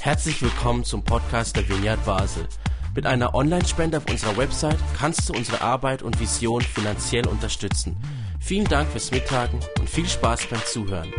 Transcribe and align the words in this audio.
Herzlich 0.00 0.40
willkommen 0.42 0.84
zum 0.84 1.02
Podcast 1.02 1.56
der 1.56 1.68
Vineyard 1.68 2.04
Basel. 2.04 2.46
Mit 2.94 3.06
einer 3.06 3.34
Online-Spende 3.34 3.98
auf 3.98 4.08
unserer 4.08 4.36
Website 4.36 4.78
kannst 4.98 5.28
du 5.28 5.34
unsere 5.34 5.60
Arbeit 5.60 6.02
und 6.02 6.18
Vision 6.20 6.62
finanziell 6.62 7.26
unterstützen. 7.26 7.96
Vielen 8.40 8.66
Dank 8.66 8.88
fürs 8.88 9.10
Mittagen 9.10 9.60
und 9.78 9.90
viel 9.90 10.06
Spaß 10.06 10.46
beim 10.46 10.60
Zuhören. 10.64 11.12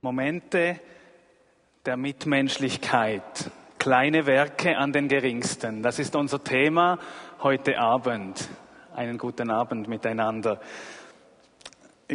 Momente 0.00 0.80
der 1.84 1.96
Mitmenschlichkeit. 1.96 3.50
Kleine 3.78 4.26
Werke 4.26 4.76
an 4.78 4.92
den 4.92 5.08
Geringsten. 5.08 5.82
Das 5.82 5.98
ist 5.98 6.14
unser 6.14 6.42
Thema 6.42 6.98
heute 7.42 7.78
Abend. 7.78 8.48
Einen 8.94 9.18
guten 9.18 9.50
Abend 9.50 9.88
miteinander. 9.88 10.60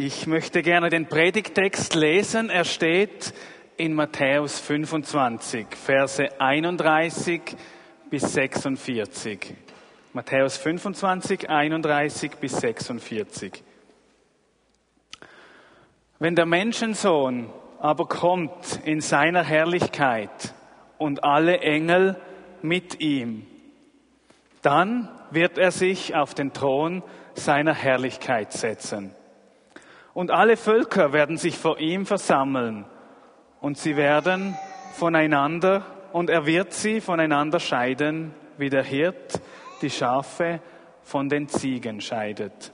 Ich 0.00 0.28
möchte 0.28 0.62
gerne 0.62 0.90
den 0.90 1.06
Predigtext 1.06 1.96
lesen. 1.96 2.50
Er 2.50 2.64
steht 2.64 3.34
in 3.76 3.94
Matthäus 3.94 4.60
25, 4.60 5.66
Verse 5.74 6.40
31 6.40 7.42
bis 8.08 8.32
46. 8.32 9.56
Matthäus 10.12 10.56
25, 10.56 11.50
31 11.50 12.30
bis 12.36 12.60
46. 12.60 13.64
Wenn 16.20 16.36
der 16.36 16.46
Menschensohn 16.46 17.52
aber 17.80 18.06
kommt 18.06 18.78
in 18.84 19.00
seiner 19.00 19.42
Herrlichkeit 19.42 20.54
und 20.98 21.24
alle 21.24 21.58
Engel 21.58 22.14
mit 22.62 23.00
ihm, 23.00 23.48
dann 24.62 25.08
wird 25.32 25.58
er 25.58 25.72
sich 25.72 26.14
auf 26.14 26.34
den 26.34 26.52
Thron 26.52 27.02
seiner 27.34 27.74
Herrlichkeit 27.74 28.52
setzen. 28.52 29.12
Und 30.14 30.30
alle 30.30 30.56
Völker 30.56 31.12
werden 31.12 31.36
sich 31.36 31.56
vor 31.56 31.78
ihm 31.78 32.06
versammeln 32.06 32.86
und 33.60 33.78
sie 33.78 33.96
werden 33.96 34.56
voneinander 34.94 35.84
und 36.12 36.30
er 36.30 36.46
wird 36.46 36.72
sie 36.72 37.00
voneinander 37.00 37.60
scheiden, 37.60 38.34
wie 38.56 38.70
der 38.70 38.82
Hirt 38.82 39.40
die 39.82 39.90
Schafe 39.90 40.60
von 41.02 41.28
den 41.28 41.48
Ziegen 41.48 42.00
scheidet. 42.00 42.72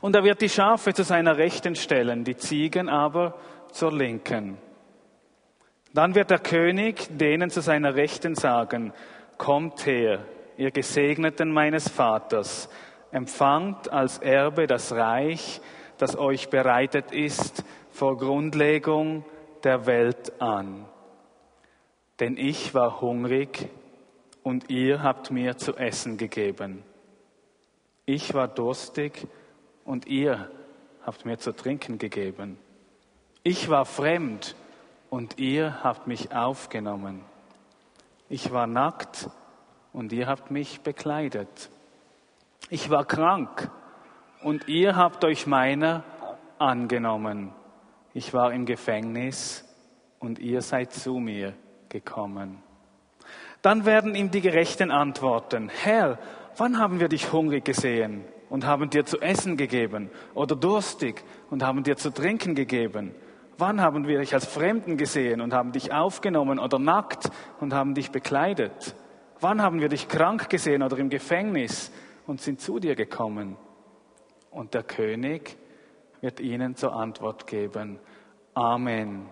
Und 0.00 0.16
er 0.16 0.24
wird 0.24 0.40
die 0.40 0.48
Schafe 0.48 0.94
zu 0.94 1.04
seiner 1.04 1.36
Rechten 1.36 1.76
stellen, 1.76 2.24
die 2.24 2.36
Ziegen 2.36 2.88
aber 2.88 3.34
zur 3.70 3.92
Linken. 3.92 4.58
Dann 5.92 6.14
wird 6.14 6.30
der 6.30 6.38
König 6.38 7.06
denen 7.10 7.50
zu 7.50 7.60
seiner 7.60 7.94
Rechten 7.94 8.34
sagen, 8.34 8.92
kommt 9.36 9.86
her, 9.86 10.24
ihr 10.56 10.70
Gesegneten 10.70 11.52
meines 11.52 11.88
Vaters, 11.88 12.68
empfangt 13.10 13.90
als 13.90 14.18
Erbe 14.18 14.66
das 14.66 14.92
Reich, 14.92 15.60
das 16.00 16.16
euch 16.16 16.48
bereitet 16.48 17.12
ist 17.12 17.64
vor 17.90 18.16
Grundlegung 18.16 19.24
der 19.64 19.86
Welt 19.86 20.40
an. 20.40 20.86
Denn 22.18 22.36
ich 22.36 22.74
war 22.74 23.00
hungrig 23.00 23.68
und 24.42 24.70
ihr 24.70 25.02
habt 25.02 25.30
mir 25.30 25.58
zu 25.58 25.76
essen 25.76 26.16
gegeben. 26.16 26.82
Ich 28.06 28.32
war 28.34 28.48
durstig 28.48 29.26
und 29.84 30.06
ihr 30.06 30.50
habt 31.02 31.24
mir 31.24 31.38
zu 31.38 31.52
trinken 31.52 31.98
gegeben. 31.98 32.58
Ich 33.42 33.68
war 33.68 33.84
fremd 33.84 34.56
und 35.10 35.38
ihr 35.38 35.82
habt 35.82 36.06
mich 36.06 36.34
aufgenommen. 36.34 37.22
Ich 38.28 38.52
war 38.52 38.66
nackt 38.66 39.28
und 39.92 40.12
ihr 40.12 40.26
habt 40.26 40.50
mich 40.50 40.80
bekleidet. 40.80 41.70
Ich 42.70 42.90
war 42.90 43.04
krank 43.04 43.70
und 44.42 44.68
ihr 44.68 44.96
habt 44.96 45.24
euch 45.24 45.46
meiner 45.46 46.04
angenommen. 46.58 47.52
Ich 48.12 48.34
war 48.34 48.52
im 48.52 48.66
Gefängnis 48.66 49.64
und 50.18 50.38
ihr 50.38 50.62
seid 50.62 50.92
zu 50.92 51.14
mir 51.18 51.54
gekommen. 51.88 52.62
Dann 53.62 53.84
werden 53.84 54.14
ihm 54.14 54.30
die 54.30 54.40
Gerechten 54.40 54.90
antworten, 54.90 55.68
Herr, 55.68 56.18
wann 56.56 56.78
haben 56.78 57.00
wir 57.00 57.08
dich 57.08 57.32
hungrig 57.32 57.64
gesehen 57.64 58.24
und 58.48 58.66
haben 58.66 58.90
dir 58.90 59.04
zu 59.04 59.20
essen 59.20 59.56
gegeben 59.56 60.10
oder 60.34 60.56
durstig 60.56 61.22
und 61.50 61.62
haben 61.62 61.82
dir 61.82 61.96
zu 61.96 62.10
trinken 62.10 62.54
gegeben? 62.54 63.14
Wann 63.58 63.82
haben 63.82 64.08
wir 64.08 64.20
dich 64.20 64.32
als 64.32 64.46
Fremden 64.46 64.96
gesehen 64.96 65.42
und 65.42 65.52
haben 65.52 65.72
dich 65.72 65.92
aufgenommen 65.92 66.58
oder 66.58 66.78
nackt 66.78 67.30
und 67.60 67.74
haben 67.74 67.94
dich 67.94 68.10
bekleidet? 68.10 68.96
Wann 69.38 69.60
haben 69.60 69.80
wir 69.80 69.90
dich 69.90 70.08
krank 70.08 70.48
gesehen 70.48 70.82
oder 70.82 70.96
im 70.96 71.10
Gefängnis 71.10 71.92
und 72.26 72.40
sind 72.40 72.60
zu 72.60 72.78
dir 72.78 72.94
gekommen? 72.94 73.56
Und 74.50 74.74
der 74.74 74.82
König 74.82 75.56
wird 76.20 76.40
ihnen 76.40 76.76
zur 76.76 76.94
Antwort 76.94 77.46
geben, 77.46 77.98
Amen, 78.54 79.28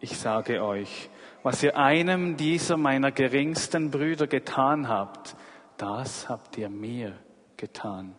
ich 0.00 0.18
sage 0.18 0.62
euch, 0.62 1.08
was 1.42 1.62
ihr 1.62 1.76
einem 1.76 2.36
dieser 2.36 2.76
meiner 2.76 3.10
geringsten 3.10 3.90
Brüder 3.90 4.26
getan 4.26 4.88
habt, 4.88 5.34
das 5.76 6.28
habt 6.28 6.58
ihr 6.58 6.68
mir 6.68 7.14
getan. 7.56 8.14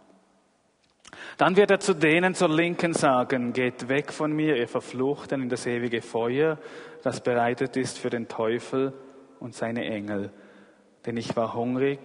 Dann 1.38 1.56
wird 1.56 1.72
er 1.72 1.80
zu 1.80 1.94
denen 1.94 2.36
zur 2.36 2.50
Linken 2.50 2.94
sagen, 2.94 3.54
geht 3.54 3.88
weg 3.88 4.12
von 4.12 4.31
mir, 4.31 4.58
ihr 4.58 4.68
Verfluchten, 4.68 5.42
in 5.42 5.50
das 5.50 5.66
ewige 5.66 6.02
Feuer, 6.02 6.58
das 7.04 7.22
bereitet 7.22 7.78
ist 7.78 7.98
für 7.98 8.10
den 8.10 8.28
Teufel 8.28 8.94
und 9.40 9.56
seine 9.56 9.86
Engel. 9.86 10.31
Denn 11.06 11.18
ich 11.18 11.36
war 11.36 11.54
hungrig 11.54 12.00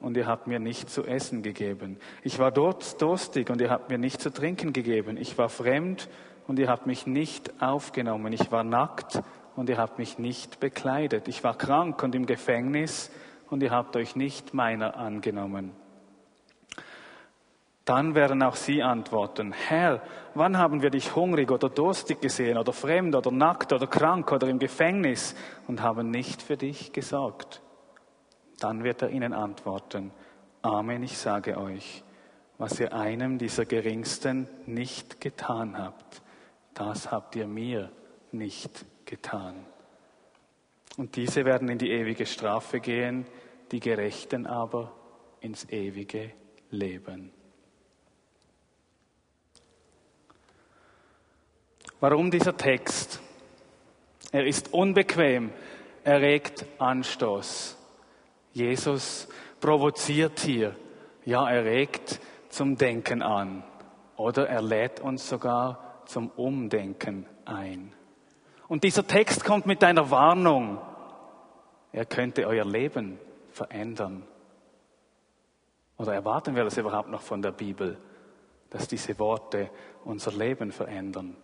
und 0.00 0.16
ihr 0.16 0.26
habt 0.26 0.46
mir 0.46 0.58
nicht 0.58 0.90
zu 0.90 1.04
essen 1.04 1.42
gegeben. 1.42 1.98
Ich 2.22 2.38
war 2.38 2.50
dort 2.50 3.00
durstig 3.02 3.50
und 3.50 3.60
ihr 3.60 3.70
habt 3.70 3.90
mir 3.90 3.98
nicht 3.98 4.20
zu 4.20 4.30
trinken 4.30 4.72
gegeben. 4.72 5.16
Ich 5.16 5.36
war 5.38 5.48
fremd 5.48 6.08
und 6.46 6.58
ihr 6.58 6.68
habt 6.68 6.86
mich 6.86 7.06
nicht 7.06 7.62
aufgenommen. 7.62 8.32
Ich 8.32 8.52
war 8.52 8.64
nackt 8.64 9.20
und 9.56 9.68
ihr 9.68 9.78
habt 9.78 9.98
mich 9.98 10.18
nicht 10.18 10.60
bekleidet. 10.60 11.28
Ich 11.28 11.42
war 11.42 11.56
krank 11.56 12.02
und 12.02 12.14
im 12.14 12.26
Gefängnis 12.26 13.10
und 13.50 13.62
ihr 13.62 13.70
habt 13.70 13.96
euch 13.96 14.14
nicht 14.14 14.54
meiner 14.54 14.96
angenommen. 14.96 15.72
Dann 17.84 18.14
werden 18.14 18.42
auch 18.42 18.56
sie 18.56 18.82
antworten, 18.82 19.52
Herr, 19.52 20.02
wann 20.34 20.58
haben 20.58 20.82
wir 20.82 20.90
dich 20.90 21.16
hungrig 21.16 21.50
oder 21.50 21.70
durstig 21.70 22.20
gesehen 22.20 22.58
oder 22.58 22.74
fremd 22.74 23.16
oder 23.16 23.30
nackt 23.30 23.72
oder 23.72 23.86
krank 23.86 24.30
oder 24.30 24.46
im 24.46 24.58
Gefängnis 24.58 25.34
und 25.66 25.82
haben 25.82 26.10
nicht 26.10 26.42
für 26.42 26.58
dich 26.58 26.92
gesorgt? 26.92 27.62
Dann 28.58 28.84
wird 28.84 29.02
er 29.02 29.10
ihnen 29.10 29.32
antworten, 29.32 30.12
Amen, 30.62 31.02
ich 31.02 31.16
sage 31.16 31.56
euch, 31.56 32.02
was 32.58 32.80
ihr 32.80 32.92
einem 32.92 33.38
dieser 33.38 33.64
Geringsten 33.64 34.48
nicht 34.66 35.20
getan 35.20 35.78
habt, 35.78 36.22
das 36.74 37.10
habt 37.10 37.36
ihr 37.36 37.46
mir 37.46 37.90
nicht 38.32 38.84
getan. 39.04 39.64
Und 40.96 41.14
diese 41.14 41.44
werden 41.44 41.68
in 41.68 41.78
die 41.78 41.90
ewige 41.90 42.26
Strafe 42.26 42.80
gehen, 42.80 43.26
die 43.70 43.78
Gerechten 43.78 44.46
aber 44.46 44.92
ins 45.40 45.68
ewige 45.70 46.32
Leben. 46.70 47.30
Warum 52.00 52.30
dieser 52.30 52.56
Text? 52.56 53.20
Er 54.32 54.46
ist 54.46 54.72
unbequem, 54.72 55.50
er 56.04 56.20
regt 56.20 56.66
Anstoß. 56.78 57.77
Jesus 58.58 59.28
provoziert 59.60 60.40
hier, 60.40 60.74
ja, 61.24 61.48
er 61.48 61.64
regt 61.64 62.20
zum 62.48 62.76
Denken 62.76 63.22
an 63.22 63.62
oder 64.16 64.48
er 64.48 64.62
lädt 64.62 64.98
uns 64.98 65.28
sogar 65.28 66.02
zum 66.06 66.30
Umdenken 66.30 67.24
ein. 67.44 67.92
Und 68.66 68.82
dieser 68.82 69.06
Text 69.06 69.44
kommt 69.44 69.66
mit 69.66 69.84
einer 69.84 70.10
Warnung. 70.10 70.80
Er 71.92 72.04
könnte 72.04 72.48
euer 72.48 72.64
Leben 72.64 73.20
verändern. 73.50 74.24
Oder 75.96 76.14
erwarten 76.14 76.56
wir 76.56 76.64
das 76.64 76.78
überhaupt 76.78 77.10
noch 77.10 77.22
von 77.22 77.40
der 77.40 77.52
Bibel, 77.52 77.96
dass 78.70 78.88
diese 78.88 79.16
Worte 79.20 79.70
unser 80.04 80.32
Leben 80.32 80.72
verändern? 80.72 81.36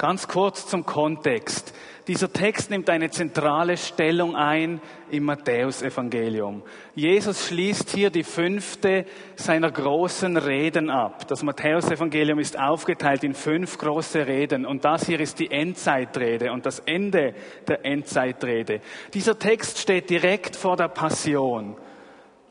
Ganz 0.00 0.28
kurz 0.28 0.68
zum 0.68 0.86
Kontext. 0.86 1.74
Dieser 2.06 2.32
Text 2.32 2.70
nimmt 2.70 2.88
eine 2.88 3.10
zentrale 3.10 3.76
Stellung 3.76 4.36
ein 4.36 4.80
im 5.10 5.24
Matthäusevangelium. 5.24 6.62
Jesus 6.94 7.48
schließt 7.48 7.90
hier 7.90 8.10
die 8.10 8.22
fünfte 8.22 9.06
seiner 9.34 9.72
großen 9.72 10.36
Reden 10.36 10.88
ab. 10.88 11.26
Das 11.26 11.42
Matthäusevangelium 11.42 12.38
ist 12.38 12.56
aufgeteilt 12.56 13.24
in 13.24 13.34
fünf 13.34 13.76
große 13.76 14.24
Reden 14.24 14.66
und 14.66 14.84
das 14.84 15.04
hier 15.04 15.18
ist 15.18 15.40
die 15.40 15.50
Endzeitrede 15.50 16.52
und 16.52 16.64
das 16.64 16.78
Ende 16.78 17.34
der 17.66 17.84
Endzeitrede. 17.84 18.80
Dieser 19.14 19.36
Text 19.36 19.78
steht 19.78 20.10
direkt 20.10 20.54
vor 20.54 20.76
der 20.76 20.88
Passion 20.88 21.76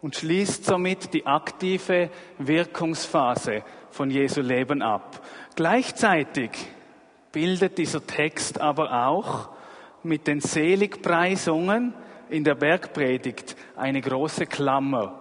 und 0.01 0.17
schließt 0.17 0.65
somit 0.65 1.13
die 1.13 1.25
aktive 1.25 2.09
Wirkungsphase 2.39 3.63
von 3.89 4.11
Jesu 4.11 4.41
Leben 4.41 4.81
ab. 4.81 5.25
Gleichzeitig 5.55 6.51
bildet 7.31 7.77
dieser 7.77 8.05
Text 8.05 8.59
aber 8.59 9.07
auch 9.07 9.49
mit 10.03 10.27
den 10.27 10.39
Seligpreisungen 10.39 11.93
in 12.29 12.43
der 12.43 12.55
Bergpredigt 12.55 13.55
eine 13.75 14.01
große 14.01 14.45
Klammer 14.45 15.19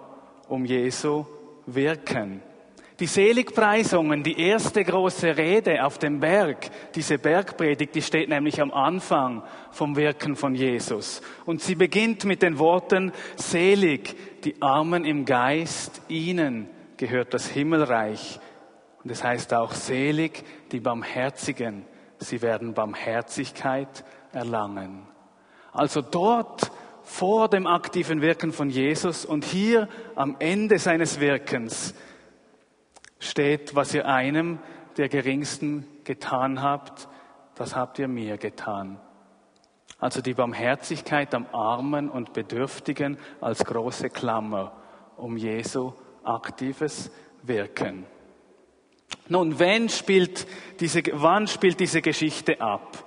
um 0.49 0.65
Jesu 0.65 1.25
Wirken. 1.67 2.43
Die 2.99 3.07
Seligpreisungen, 3.07 4.23
die 4.23 4.41
erste 4.41 4.83
große 4.83 5.37
Rede 5.37 5.85
auf 5.85 5.99
dem 5.99 6.19
Berg, 6.19 6.71
diese 6.95 7.19
Bergpredigt, 7.19 7.95
die 7.95 8.01
steht 8.01 8.31
nämlich 8.31 8.59
am 8.63 8.73
Anfang 8.73 9.43
vom 9.71 9.97
Wirken 9.97 10.35
von 10.35 10.55
Jesus. 10.55 11.21
Und 11.45 11.61
sie 11.61 11.75
beginnt 11.75 12.25
mit 12.25 12.41
den 12.41 12.59
Worten, 12.59 13.13
selig 13.35 14.17
die 14.45 14.63
Armen 14.63 15.05
im 15.05 15.27
Geist, 15.27 16.01
ihnen 16.09 16.71
gehört 16.97 17.35
das 17.35 17.49
Himmelreich. 17.49 18.41
Und 19.05 19.11
es 19.11 19.23
heißt 19.23 19.53
auch, 19.53 19.73
selig 19.73 20.43
die 20.73 20.81
Barmherzigen, 20.81 21.85
sie 22.19 22.43
werden 22.43 22.75
Barmherzigkeit 22.75 24.05
erlangen. 24.33 25.07
Also 25.73 26.03
dort 26.03 26.71
vor 27.03 27.49
dem 27.49 27.67
aktiven 27.67 28.21
Wirken 28.21 28.53
von 28.53 28.71
Jesus 28.71 29.25
und 29.25 29.45
hier 29.45 29.89
am 30.15 30.37
Ende 30.39 30.79
seines 30.79 31.21
Wirkens 31.21 31.95
steht, 33.19 33.75
was 33.75 33.95
ihr 33.95 34.07
einem 34.07 34.59
der 34.97 35.09
Geringsten 35.09 35.87
getan 36.05 36.63
habt, 36.63 37.09
das 37.55 37.77
habt 37.77 37.99
ihr 37.99 38.09
mir 38.09 38.39
getan. 38.39 38.99
Also 39.99 40.21
die 40.21 40.35
Barmherzigkeit 40.35 41.35
am 41.35 41.47
Armen 41.53 42.11
und 42.11 42.33
Bedürftigen 42.33 43.19
als 43.41 43.65
große 43.65 44.11
Klammer 44.11 44.73
um 45.17 45.37
Jesu 45.37 45.93
aktives 46.23 47.11
Wirken. 47.43 48.05
Nun, 49.29 49.59
wann 49.59 49.89
spielt 49.89 50.47
diese, 50.81 51.03
wann 51.13 51.47
spielt 51.49 51.81
diese 51.81 52.03
Geschichte 52.03 52.61
ab? 52.61 53.05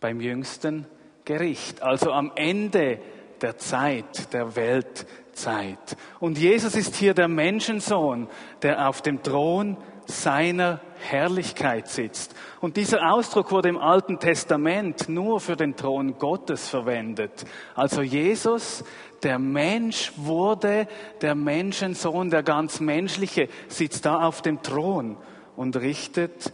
Beim 0.00 0.20
jüngsten 0.20 0.86
Gericht, 1.24 1.82
also 1.82 2.12
am 2.12 2.32
Ende 2.34 3.00
der 3.40 3.58
Zeit, 3.58 4.32
der 4.32 4.56
Weltzeit. 4.56 5.96
Und 6.20 6.38
Jesus 6.38 6.74
ist 6.74 6.96
hier 6.96 7.14
der 7.14 7.28
Menschensohn, 7.28 8.28
der 8.62 8.88
auf 8.88 9.02
dem 9.02 9.22
Thron 9.22 9.76
seiner 10.06 10.80
Herrlichkeit 10.98 11.88
sitzt. 11.88 12.34
Und 12.60 12.76
dieser 12.76 13.12
Ausdruck 13.12 13.50
wurde 13.50 13.68
im 13.68 13.78
Alten 13.78 14.18
Testament 14.18 15.08
nur 15.08 15.40
für 15.40 15.56
den 15.56 15.76
Thron 15.76 16.18
Gottes 16.18 16.68
verwendet. 16.68 17.44
Also 17.74 18.02
Jesus, 18.02 18.84
der 19.22 19.38
Mensch 19.38 20.12
wurde 20.16 20.88
der 21.20 21.34
Menschensohn, 21.34 22.30
der 22.30 22.42
ganz 22.42 22.80
menschliche, 22.80 23.48
sitzt 23.68 24.06
da 24.06 24.26
auf 24.26 24.42
dem 24.42 24.62
Thron 24.62 25.16
und 25.56 25.76
richtet 25.76 26.52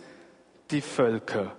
die 0.70 0.80
Völker. 0.80 1.52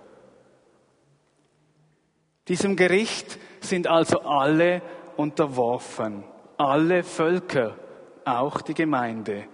Diesem 2.48 2.76
Gericht 2.76 3.38
sind 3.60 3.86
also 3.86 4.20
alle 4.20 4.82
unterworfen. 5.16 6.24
Alle 6.56 7.02
Völker, 7.02 7.76
auch 8.24 8.60
die 8.60 8.74
Gemeinde. 8.74 9.44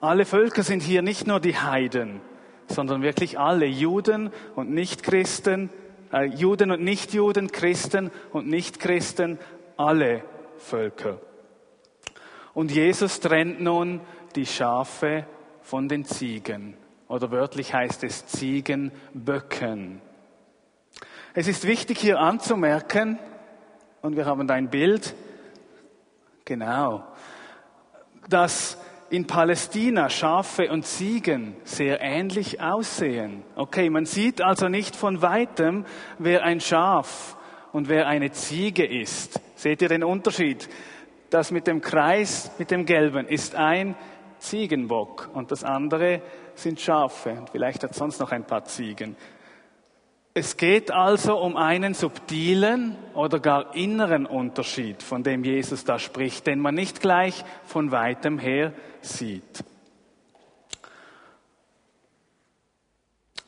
Alle 0.00 0.24
Völker 0.24 0.62
sind 0.62 0.82
hier 0.82 1.02
nicht 1.02 1.26
nur 1.26 1.40
die 1.40 1.58
Heiden, 1.58 2.20
sondern 2.68 3.02
wirklich 3.02 3.38
alle 3.38 3.66
Juden 3.66 4.32
und 4.54 4.70
Nichtchristen, 4.70 5.70
äh, 6.12 6.24
Juden 6.24 6.70
und 6.70 6.82
Nichtjuden, 6.82 7.52
Christen 7.52 8.10
und 8.32 8.48
Nichtchristen, 8.48 9.38
alle 9.76 10.24
Völker. 10.56 11.20
Und 12.54 12.70
Jesus 12.70 13.20
trennt 13.20 13.60
nun 13.60 14.00
die 14.34 14.46
Schafe 14.46 15.26
von 15.62 15.88
den 15.88 16.04
Ziegen. 16.04 16.76
Oder 17.06 17.30
wörtlich 17.30 17.74
heißt 17.74 18.04
es 18.04 18.26
Ziegenböcken. 18.26 20.00
Es 21.34 21.46
ist 21.46 21.66
wichtig 21.66 21.98
hier 21.98 22.18
anzumerken, 22.18 23.18
und 24.02 24.16
wir 24.16 24.26
haben 24.26 24.46
da 24.46 24.54
ein 24.54 24.70
Bild. 24.70 25.14
Genau. 26.44 27.04
Dass 28.28 28.78
in 29.10 29.26
Palästina 29.26 30.08
Schafe 30.08 30.70
und 30.70 30.86
Ziegen 30.86 31.56
sehr 31.64 32.00
ähnlich 32.00 32.60
aussehen. 32.60 33.42
Okay, 33.56 33.90
man 33.90 34.06
sieht 34.06 34.40
also 34.40 34.68
nicht 34.68 34.94
von 34.94 35.20
weitem, 35.20 35.84
wer 36.18 36.44
ein 36.44 36.60
Schaf 36.60 37.36
und 37.72 37.88
wer 37.88 38.06
eine 38.06 38.30
Ziege 38.30 38.86
ist. 38.86 39.40
Seht 39.56 39.82
ihr 39.82 39.88
den 39.88 40.04
Unterschied? 40.04 40.68
Das 41.28 41.50
mit 41.50 41.66
dem 41.66 41.80
Kreis, 41.80 42.52
mit 42.58 42.70
dem 42.70 42.86
Gelben, 42.86 43.26
ist 43.26 43.56
ein 43.56 43.96
Ziegenbock 44.38 45.28
und 45.34 45.50
das 45.50 45.64
andere 45.64 46.22
sind 46.54 46.80
Schafe. 46.80 47.30
Und 47.30 47.50
vielleicht 47.50 47.82
hat 47.82 47.94
sonst 47.94 48.20
noch 48.20 48.30
ein 48.30 48.44
paar 48.44 48.64
Ziegen. 48.64 49.16
Es 50.32 50.56
geht 50.56 50.92
also 50.92 51.36
um 51.38 51.56
einen 51.56 51.94
subtilen 51.94 52.96
oder 53.14 53.40
gar 53.40 53.74
inneren 53.74 54.26
Unterschied, 54.26 55.02
von 55.02 55.24
dem 55.24 55.42
Jesus 55.42 55.84
da 55.84 55.98
spricht, 55.98 56.46
den 56.46 56.60
man 56.60 56.76
nicht 56.76 57.00
gleich 57.00 57.44
von 57.64 57.90
weitem 57.90 58.38
her 58.38 58.72
sieht. 59.02 59.64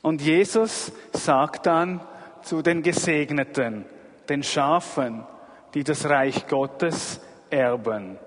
Und 0.02 0.20
Jesus 0.20 0.92
sagt 1.12 1.66
dann 1.66 2.00
zu 2.42 2.62
den 2.62 2.82
Gesegneten, 2.82 3.86
den 4.28 4.42
Schafen, 4.42 5.24
die 5.74 5.84
das 5.84 6.08
Reich 6.08 6.48
Gottes 6.48 7.20
erben. 7.50 8.18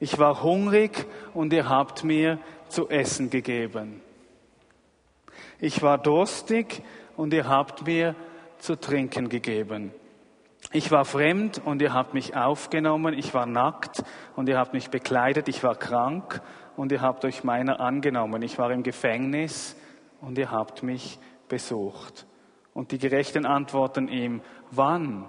Ich 0.00 0.18
war 0.18 0.42
hungrig 0.42 1.06
und 1.32 1.52
ihr 1.52 1.68
habt 1.68 2.04
mir 2.04 2.38
zu 2.68 2.88
essen 2.88 3.30
gegeben. 3.30 4.02
Ich 5.60 5.80
war 5.82 5.98
durstig 5.98 6.82
und 7.16 7.32
ihr 7.32 7.48
habt 7.48 7.86
mir 7.86 8.16
zu 8.58 8.76
trinken 8.76 9.28
gegeben. 9.28 9.92
Ich 10.76 10.90
war 10.90 11.04
fremd 11.04 11.62
und 11.64 11.80
ihr 11.82 11.94
habt 11.94 12.14
mich 12.14 12.34
aufgenommen. 12.34 13.14
Ich 13.16 13.32
war 13.32 13.46
nackt 13.46 14.02
und 14.34 14.48
ihr 14.48 14.58
habt 14.58 14.74
mich 14.74 14.90
bekleidet. 14.90 15.46
Ich 15.46 15.62
war 15.62 15.76
krank 15.76 16.42
und 16.76 16.90
ihr 16.90 17.00
habt 17.00 17.24
euch 17.24 17.44
meiner 17.44 17.78
angenommen. 17.78 18.42
Ich 18.42 18.58
war 18.58 18.72
im 18.72 18.82
Gefängnis 18.82 19.76
und 20.20 20.36
ihr 20.36 20.50
habt 20.50 20.82
mich 20.82 21.20
besucht. 21.48 22.26
Und 22.72 22.90
die 22.90 22.98
Gerechten 22.98 23.46
antworten 23.46 24.08
ihm, 24.08 24.40
wann? 24.72 25.26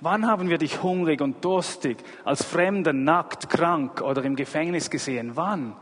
Wann 0.00 0.28
haben 0.28 0.50
wir 0.50 0.58
dich 0.58 0.84
hungrig 0.84 1.20
und 1.20 1.44
durstig, 1.44 1.96
als 2.24 2.44
Fremder, 2.44 2.92
nackt, 2.92 3.50
krank 3.50 4.00
oder 4.00 4.22
im 4.22 4.36
Gefängnis 4.36 4.88
gesehen? 4.88 5.32
Wann? 5.34 5.74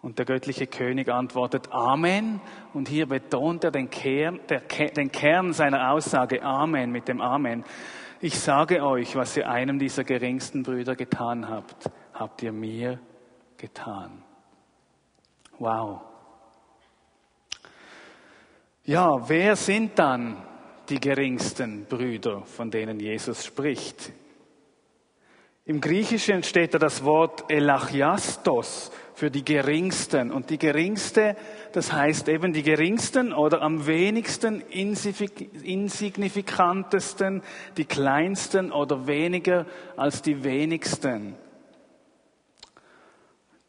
Und 0.00 0.18
der 0.18 0.26
göttliche 0.26 0.66
König 0.66 1.08
antwortet 1.08 1.72
Amen. 1.72 2.40
Und 2.72 2.88
hier 2.88 3.06
betont 3.06 3.64
er 3.64 3.70
den 3.70 3.90
Kern, 3.90 4.40
der, 4.48 4.60
den 4.60 5.10
Kern 5.10 5.52
seiner 5.52 5.90
Aussage 5.90 6.42
Amen 6.42 6.92
mit 6.92 7.08
dem 7.08 7.20
Amen. 7.20 7.64
Ich 8.20 8.38
sage 8.38 8.84
euch, 8.84 9.16
was 9.16 9.36
ihr 9.36 9.48
einem 9.48 9.78
dieser 9.78 10.04
geringsten 10.04 10.62
Brüder 10.62 10.96
getan 10.96 11.48
habt, 11.48 11.90
habt 12.12 12.42
ihr 12.42 12.52
mir 12.52 12.98
getan. 13.56 14.22
Wow. 15.58 16.00
Ja, 18.84 19.28
wer 19.28 19.54
sind 19.56 19.98
dann 19.98 20.36
die 20.88 20.98
geringsten 20.98 21.84
Brüder, 21.84 22.42
von 22.42 22.70
denen 22.70 23.00
Jesus 23.00 23.44
spricht? 23.44 24.12
Im 25.68 25.80
Griechischen 25.82 26.42
steht 26.44 26.72
da 26.72 26.78
das 26.78 27.04
Wort 27.04 27.50
Elachiastos 27.50 28.90
für 29.12 29.30
die 29.30 29.44
Geringsten. 29.44 30.30
Und 30.30 30.48
die 30.48 30.56
Geringste, 30.56 31.36
das 31.72 31.92
heißt 31.92 32.30
eben 32.30 32.54
die 32.54 32.62
Geringsten 32.62 33.34
oder 33.34 33.60
am 33.60 33.86
wenigsten 33.86 34.62
insignifikantesten, 34.62 37.42
die 37.76 37.84
Kleinsten 37.84 38.72
oder 38.72 39.06
weniger 39.06 39.66
als 39.94 40.22
die 40.22 40.42
wenigsten. 40.42 41.34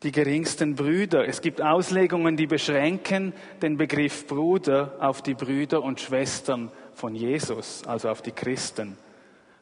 Die 0.01 0.13
geringsten 0.13 0.75
Brüder. 0.75 1.27
Es 1.27 1.41
gibt 1.41 1.61
Auslegungen, 1.61 2.37
die 2.37 2.47
beschränken 2.47 3.33
den 3.61 3.75
Begriff 3.75 4.25
Bruder 4.25 4.95
auf 5.01 5.21
die 5.21 5.33
Brüder 5.33 5.83
und 5.83 5.99
Schwestern 5.99 6.71
von 6.93 7.13
Jesus, 7.13 7.83
also 7.85 8.07
auf 8.07 8.21
die 8.21 8.31
Christen. 8.31 8.97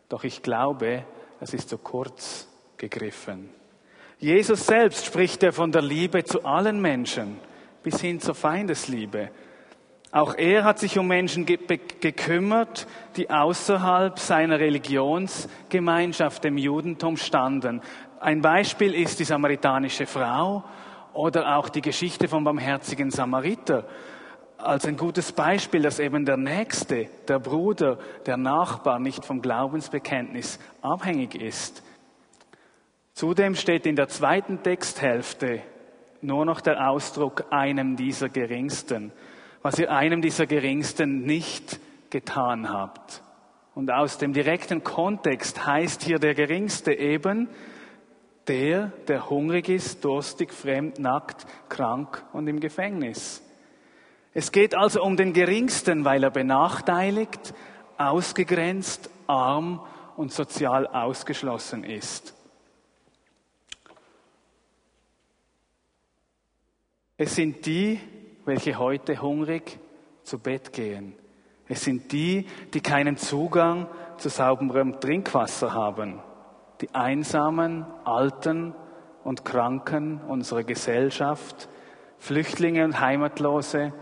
Doch 0.07 0.23
ich 0.23 0.43
glaube, 0.43 1.03
es 1.39 1.53
ist 1.53 1.69
zu 1.69 1.77
kurz 1.77 2.47
gegriffen. 2.77 3.49
Jesus 4.19 4.65
selbst 4.65 5.05
spricht 5.05 5.43
ja 5.43 5.51
von 5.51 5.71
der 5.71 5.81
Liebe 5.81 6.23
zu 6.23 6.43
allen 6.43 6.81
Menschen 6.81 7.39
bis 7.83 8.01
hin 8.01 8.19
zur 8.19 8.35
Feindesliebe. 8.35 9.29
Auch 10.11 10.35
er 10.35 10.63
hat 10.63 10.79
sich 10.79 10.97
um 10.97 11.07
Menschen 11.07 11.45
ge 11.45 11.59
gekümmert, 11.99 12.87
die 13.15 13.29
außerhalb 13.29 14.17
seiner 14.17 14.59
Religionsgemeinschaft, 14.59 16.43
dem 16.43 16.57
Judentum, 16.57 17.17
standen. 17.17 17.81
Ein 18.19 18.41
Beispiel 18.41 18.95
ist 18.95 19.19
die 19.19 19.25
samaritanische 19.25 20.07
Frau 20.07 20.63
oder 21.13 21.57
auch 21.57 21.69
die 21.69 21.81
Geschichte 21.81 22.27
vom 22.27 22.43
barmherzigen 22.43 23.11
Samariter 23.11 23.85
als 24.57 24.85
ein 24.85 24.97
gutes 24.97 25.31
Beispiel, 25.31 25.81
dass 25.81 25.99
eben 25.99 26.25
der 26.25 26.37
Nächste, 26.37 27.09
der 27.27 27.39
Bruder, 27.39 27.99
der 28.25 28.37
Nachbar 28.37 28.99
nicht 28.99 29.25
vom 29.25 29.41
Glaubensbekenntnis 29.41 30.59
abhängig 30.81 31.35
ist. 31.35 31.83
Zudem 33.13 33.55
steht 33.55 33.85
in 33.85 33.95
der 33.95 34.07
zweiten 34.07 34.63
Texthälfte 34.63 35.61
nur 36.21 36.45
noch 36.45 36.61
der 36.61 36.89
Ausdruck 36.89 37.45
einem 37.51 37.95
dieser 37.95 38.29
Geringsten, 38.29 39.11
was 39.61 39.79
ihr 39.79 39.91
einem 39.91 40.21
dieser 40.21 40.45
Geringsten 40.45 41.23
nicht 41.23 41.79
getan 42.09 42.69
habt. 42.69 43.23
Und 43.75 43.91
aus 43.91 44.17
dem 44.17 44.33
direkten 44.33 44.83
Kontext 44.83 45.65
heißt 45.65 46.03
hier 46.03 46.19
der 46.19 46.33
Geringste 46.33 46.93
eben 46.93 47.49
Der, 48.47 48.93
der 49.09 49.29
hungrig 49.29 49.67
ist, 49.67 50.05
durstig, 50.05 50.53
fremd, 50.53 50.99
nackt, 50.99 51.45
krank 51.67 52.23
und 52.31 52.47
im 52.47 52.61
Gefängnis. 52.61 53.43
Es 54.37 54.51
geht 54.51 54.75
also 54.75 55.01
um 55.01 55.17
den 55.17 55.33
Geringsten, 55.33 56.05
weil 56.05 56.23
er 56.23 56.29
benachteiligt, 56.29 57.55
ausgegrenzt, 57.97 59.09
arm 59.25 59.83
und 60.15 60.31
sozial 60.31 60.85
ausgeschlossen 60.85 61.83
ist. 61.83 62.35
Es 67.17 67.33
sind 67.33 67.65
die, 67.65 67.99
welche 68.45 68.77
heute 68.77 69.23
hungrig 69.23 69.79
zu 70.21 70.37
Bett 70.37 70.71
gehen. 70.71 71.15
Es 71.67 71.83
sind 71.83 72.11
die, 72.11 72.45
die 72.75 72.81
keinen 72.81 73.17
Zugang 73.17 73.87
zu 74.17 74.29
sauberem 74.29 74.99
Trinkwasser 74.99 75.73
haben. 75.73 76.21
Die 76.81 76.93
Einsamen, 76.93 77.87
Alten 78.03 78.75
und 79.23 79.45
Kranken 79.45 80.21
unserer 80.21 80.63
Gesellschaft, 80.63 81.67
Flüchtlinge 82.19 82.85
und 82.85 82.99
Heimatlose, 82.99 83.93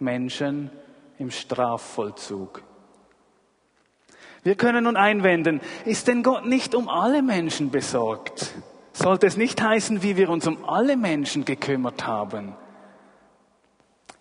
Menschen 0.00 0.70
im 1.18 1.30
Strafvollzug. 1.30 2.62
Wir 4.42 4.54
können 4.54 4.84
nun 4.84 4.96
einwenden, 4.96 5.60
ist 5.84 6.08
denn 6.08 6.22
Gott 6.22 6.46
nicht 6.46 6.74
um 6.74 6.88
alle 6.88 7.22
Menschen 7.22 7.70
besorgt? 7.70 8.54
Sollte 8.92 9.26
es 9.26 9.36
nicht 9.36 9.62
heißen, 9.62 10.02
wie 10.02 10.16
wir 10.16 10.30
uns 10.30 10.46
um 10.46 10.64
alle 10.64 10.96
Menschen 10.96 11.44
gekümmert 11.44 12.06
haben? 12.06 12.54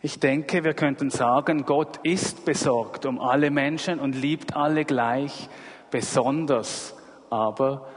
Ich 0.02 0.20
denke, 0.20 0.64
wir 0.64 0.74
könnten 0.74 1.10
sagen, 1.10 1.66
Gott 1.66 2.00
ist 2.04 2.46
besorgt 2.46 3.06
um 3.06 3.20
alle 3.20 3.52
Menschen 3.52 4.00
und 4.00 4.14
liebt 4.14 4.56
alle 4.56 4.86
gleich, 4.86 5.50
besonders 5.92 6.96
aber 7.30 7.88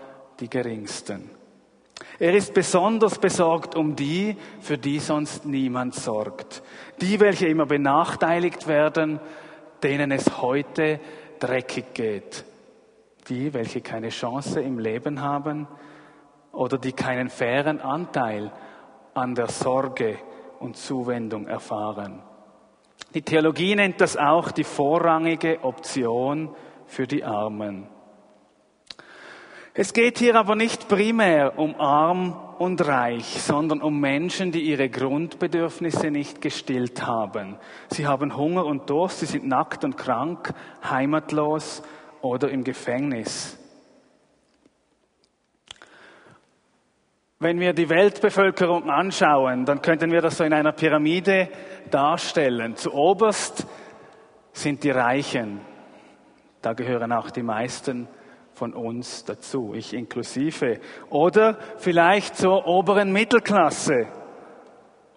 die 0.41 0.51
Geringsten. 0.51 1.31
Er 2.23 2.35
ist 2.35 2.55
besonders 2.55 3.19
besorgt 3.19 3.75
um 3.75 3.97
die, 3.97 4.37
für 4.61 4.79
die 4.79 5.00
sonst 5.00 5.45
niemand 5.45 5.97
sorgt. 5.97 6.62
Die, 7.00 7.19
welche 7.19 7.49
immer 7.49 7.67
benachteiligt 7.67 8.69
werden, 8.69 9.19
denen 9.83 10.12
es 10.12 10.41
heute 10.41 11.00
dreckig 11.41 11.95
geht. 11.95 12.45
Die, 13.29 13.52
welche 13.52 13.81
keine 13.81 14.11
Chance 14.11 14.61
im 14.61 14.79
Leben 14.79 15.21
haben 15.21 15.67
oder 16.52 16.79
die 16.79 16.93
keinen 16.93 17.29
fairen 17.29 17.81
Anteil 17.81 18.52
an 19.14 19.35
der 19.35 19.49
Sorge 19.49 20.17
und 20.61 20.76
Zuwendung 20.76 21.49
erfahren. 21.49 22.23
Die 23.14 23.23
Theologie 23.23 23.75
nennt 23.75 24.00
das 24.00 24.17
auch 24.17 24.52
die 24.52 24.62
vorrangige 24.62 25.64
Option 25.64 26.55
für 26.87 27.09
die 27.09 27.25
Armen. 27.25 27.88
Es 29.75 29.95
geht 29.95 30.19
hier 30.19 30.35
aber 30.35 30.55
nicht 30.55 30.87
primär 30.88 31.59
um 31.59 31.81
arm 31.81 32.37
und 32.59 32.87
reich, 32.87 33.41
sondern 33.41 33.81
um 33.81 33.99
Menschen, 34.00 34.52
die 34.52 34.61
ihre 34.61 34.91
Grundbedürfnisse 34.91 36.11
nicht 36.11 36.43
gestillt 36.43 37.07
haben. 37.07 37.57
Sie 37.88 38.07
haben 38.07 38.37
Hunger 38.37 38.67
und 38.67 38.91
Durst, 38.91 39.21
sie 39.21 39.26
sind 39.26 39.47
nackt 39.47 39.83
und 39.83 39.97
krank, 39.97 40.52
heimatlos 40.85 41.83
oder 42.21 42.50
im 42.50 42.64
Gefängnis. 42.64 43.59
Wenn 47.38 47.59
wir 47.59 47.73
die 47.73 47.88
Weltbevölkerung 47.88 48.91
anschauen, 48.91 49.64
dann 49.64 49.81
könnten 49.81 50.12
wir 50.12 50.21
das 50.21 50.37
so 50.37 50.45
in 50.45 50.52
einer 50.52 50.73
Pyramide 50.73 51.49
darstellen. 51.91 52.76
Zu 52.76 52.93
oberst 52.93 53.67
sind 54.52 54.85
die 54.85 54.91
Reichen. 54.91 55.62
Da 56.61 56.75
gehören 56.75 57.11
auch 57.11 57.31
die 57.31 57.43
meisten 57.43 58.07
von 58.62 58.75
uns 58.75 59.25
dazu, 59.25 59.75
ich 59.75 59.92
inklusive. 59.92 60.78
Oder 61.11 61.59
vielleicht 61.78 62.37
zur 62.37 62.64
oberen 62.64 63.11
Mittelklasse. 63.11 64.07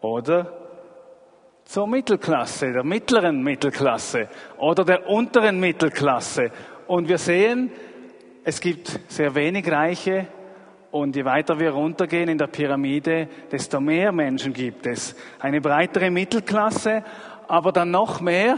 Oder 0.02 0.52
zur 1.64 1.86
Mittelklasse, 1.86 2.72
der 2.72 2.84
mittleren 2.84 3.44
Mittelklasse 3.44 4.30
oder 4.58 4.84
der 4.84 5.08
unteren 5.08 5.60
Mittelklasse. 5.60 6.50
Und 6.88 7.08
wir 7.08 7.20
sehen, 7.20 7.72
es 8.44 8.60
gibt 8.60 9.00
sehr 9.10 9.36
wenig 9.36 9.72
Reiche 9.72 10.26
und 10.90 11.16
je 11.16 11.24
weiter 11.24 11.60
wir 11.60 11.70
runtergehen 11.70 12.30
in 12.30 12.40
der 12.40 12.48
Pyramide, 12.48 13.28
desto 13.52 13.80
mehr 13.80 14.12
Menschen 14.12 14.54
gibt 14.54 14.88
es. 14.88 15.16
Eine 15.40 15.62
breitere 15.62 16.10
Mittelklasse, 16.10 17.04
aber 17.48 17.72
dann 17.72 17.92
noch 17.92 18.22
mehr 18.22 18.58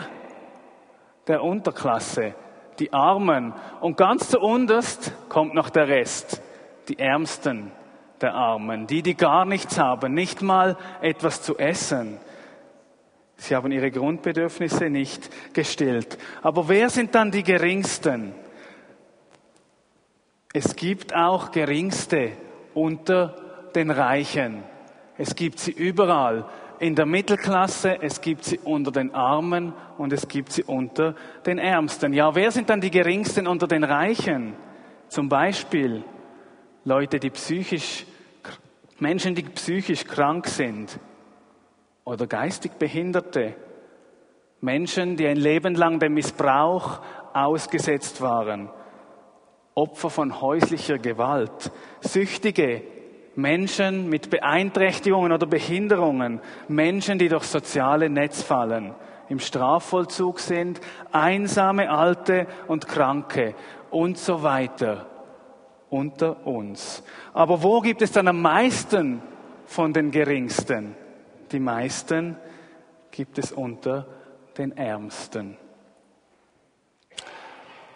der 1.28 1.44
Unterklasse, 1.44 2.36
die 2.80 2.94
Armen. 2.94 3.54
Und 3.82 3.98
ganz 3.98 4.30
zu 4.30 4.40
unterst 4.40 5.12
kommt 5.30 5.54
noch 5.54 5.70
der 5.70 5.88
Rest, 5.88 6.42
die 6.88 7.00
Ärmsten 7.00 7.72
der 8.22 8.34
Armen, 8.34 8.88
die, 8.88 9.04
die 9.04 9.16
gar 9.16 9.46
nichts 9.46 9.78
haben, 9.78 10.14
nicht 10.14 10.42
mal 10.42 10.78
etwas 11.02 11.42
zu 11.42 11.58
essen. 11.58 12.18
Sie 13.36 13.56
haben 13.56 13.72
ihre 13.72 13.92
Grundbedürfnisse 13.92 14.90
nicht 14.90 15.30
gestillt. 15.54 16.18
Aber 16.42 16.68
wer 16.68 16.90
sind 16.90 17.14
dann 17.14 17.30
die 17.30 17.44
Geringsten? 17.44 18.34
Es 20.54 20.76
gibt 20.76 21.16
auch 21.16 21.52
Geringste 21.52 22.32
unter 22.74 23.36
den 23.76 23.92
Reichen. 23.92 24.64
Es 25.18 25.36
gibt 25.36 25.60
sie 25.60 25.72
überall. 25.72 26.46
In 26.80 26.96
der 26.96 27.06
Mittelklasse, 27.06 28.02
es 28.02 28.22
gibt 28.22 28.44
sie 28.44 28.60
unter 28.60 28.92
den 28.92 29.14
Armen 29.16 29.74
und 29.98 30.14
es 30.14 30.28
gibt 30.28 30.52
sie 30.52 30.64
unter 30.64 31.16
den 31.46 31.58
Ärmsten. 31.58 32.14
Ja, 32.14 32.36
wer 32.36 32.52
sind 32.52 32.70
dann 32.70 32.82
die 32.82 32.92
Geringsten 32.92 33.48
unter 33.48 33.68
den 33.68 33.84
Reichen? 33.84 34.54
Zum 35.08 35.28
Beispiel 35.28 36.04
Leute, 36.84 37.20
die 37.20 37.32
psychisch, 37.32 38.06
Menschen, 39.00 39.34
die 39.34 39.44
psychisch 39.44 40.06
krank 40.06 40.48
sind 40.48 41.00
oder 42.04 42.28
geistig 42.28 42.74
Behinderte. 42.74 43.56
Menschen, 44.62 45.18
die 45.18 45.28
ein 45.28 45.38
Leben 45.38 45.74
lang 45.74 46.00
dem 46.00 46.14
Missbrauch 46.14 47.02
ausgesetzt 47.34 48.22
waren 48.22 48.70
Opfer 49.78 50.10
von 50.10 50.42
häuslicher 50.42 50.98
Gewalt, 50.98 51.72
Süchtige, 52.02 52.82
Menschen 53.38 54.10
mit 54.10 54.32
Beeinträchtigungen 54.32 55.32
oder 55.32 55.46
Behinderungen, 55.46 56.42
Menschen, 56.68 57.20
die 57.20 57.30
durch 57.30 57.44
soziale 57.44 58.10
Netz 58.10 58.42
fallen, 58.42 58.96
im 59.30 59.40
Strafvollzug 59.40 60.40
sind, 60.40 60.82
einsame, 61.12 61.92
alte 61.92 62.48
und 62.68 62.88
Kranke 62.88 63.54
und 63.92 64.18
so 64.18 64.42
weiter 64.42 65.06
unter 65.92 66.48
uns. 66.48 67.04
Aber 67.32 67.62
wo 67.62 67.80
gibt 67.80 68.02
es 68.02 68.12
dann 68.12 68.28
am 68.28 68.42
meisten 68.42 69.22
von 69.68 69.94
den 69.94 70.10
Geringsten? 70.10 70.96
Die 71.52 71.60
meisten 71.60 72.38
gibt 73.12 73.38
es 73.38 73.52
unter 73.52 74.08
den 74.58 74.76
Ärmsten. 74.76 75.58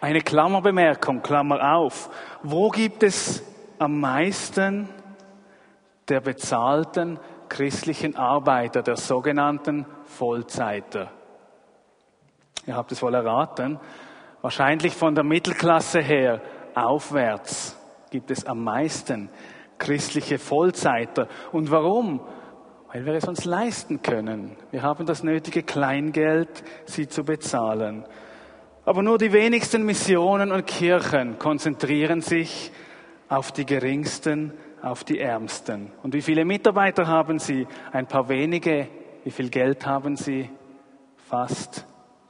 Eine 0.00 0.20
Klammerbemerkung, 0.20 1.20
Klammer 1.20 1.74
auf. 1.74 2.10
Wo 2.44 2.68
gibt 2.68 3.02
es 3.02 3.42
am 3.80 3.98
meisten 3.98 4.88
der 6.08 6.20
bezahlten 6.20 7.18
christlichen 7.48 8.16
Arbeiter, 8.16 8.82
der 8.82 8.96
sogenannten 8.96 9.86
Vollzeiter? 10.04 11.10
Ihr 12.66 12.76
habt 12.76 12.92
es 12.92 13.02
wohl 13.02 13.14
erraten. 13.14 13.80
Wahrscheinlich 14.40 14.94
von 14.94 15.14
der 15.14 15.24
Mittelklasse 15.24 16.00
her 16.00 16.40
aufwärts 16.74 17.76
gibt 18.10 18.30
es 18.30 18.46
am 18.46 18.62
meisten 18.62 19.30
christliche 19.78 20.38
Vollzeiter. 20.38 21.28
Und 21.50 21.70
warum? 21.70 22.20
Weil 22.92 23.04
wir 23.06 23.14
es 23.14 23.26
uns 23.26 23.44
leisten 23.44 24.02
können. 24.02 24.56
Wir 24.70 24.82
haben 24.82 25.06
das 25.06 25.22
nötige 25.22 25.62
Kleingeld, 25.62 26.62
sie 26.84 27.08
zu 27.08 27.24
bezahlen. 27.24 28.04
Aber 28.84 29.02
nur 29.02 29.18
die 29.18 29.32
wenigsten 29.32 29.84
Missionen 29.84 30.52
und 30.52 30.66
Kirchen 30.66 31.38
konzentrieren 31.38 32.20
sich 32.20 32.70
auf 33.28 33.50
die 33.50 33.64
geringsten, 33.64 34.52
auf 34.82 35.04
die 35.04 35.20
ärmsten. 35.20 35.92
Und 36.02 36.12
wie 36.12 36.22
viele 36.22 36.44
Mitarbeiter 36.44 37.06
haben 37.06 37.38
sie? 37.38 37.66
Ein 37.92 38.06
paar 38.06 38.28
wenige. 38.28 38.88
Wie 39.24 39.30
viel 39.30 39.48
Geld 39.48 39.86
haben 39.86 40.16
sie? 40.16 40.50
Fast 41.16 41.86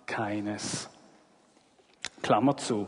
keines. 0.07 0.91
Klammer 2.23 2.57
zu. 2.57 2.87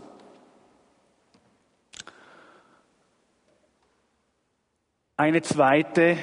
Eine 5.16 5.42
zweite 5.42 6.18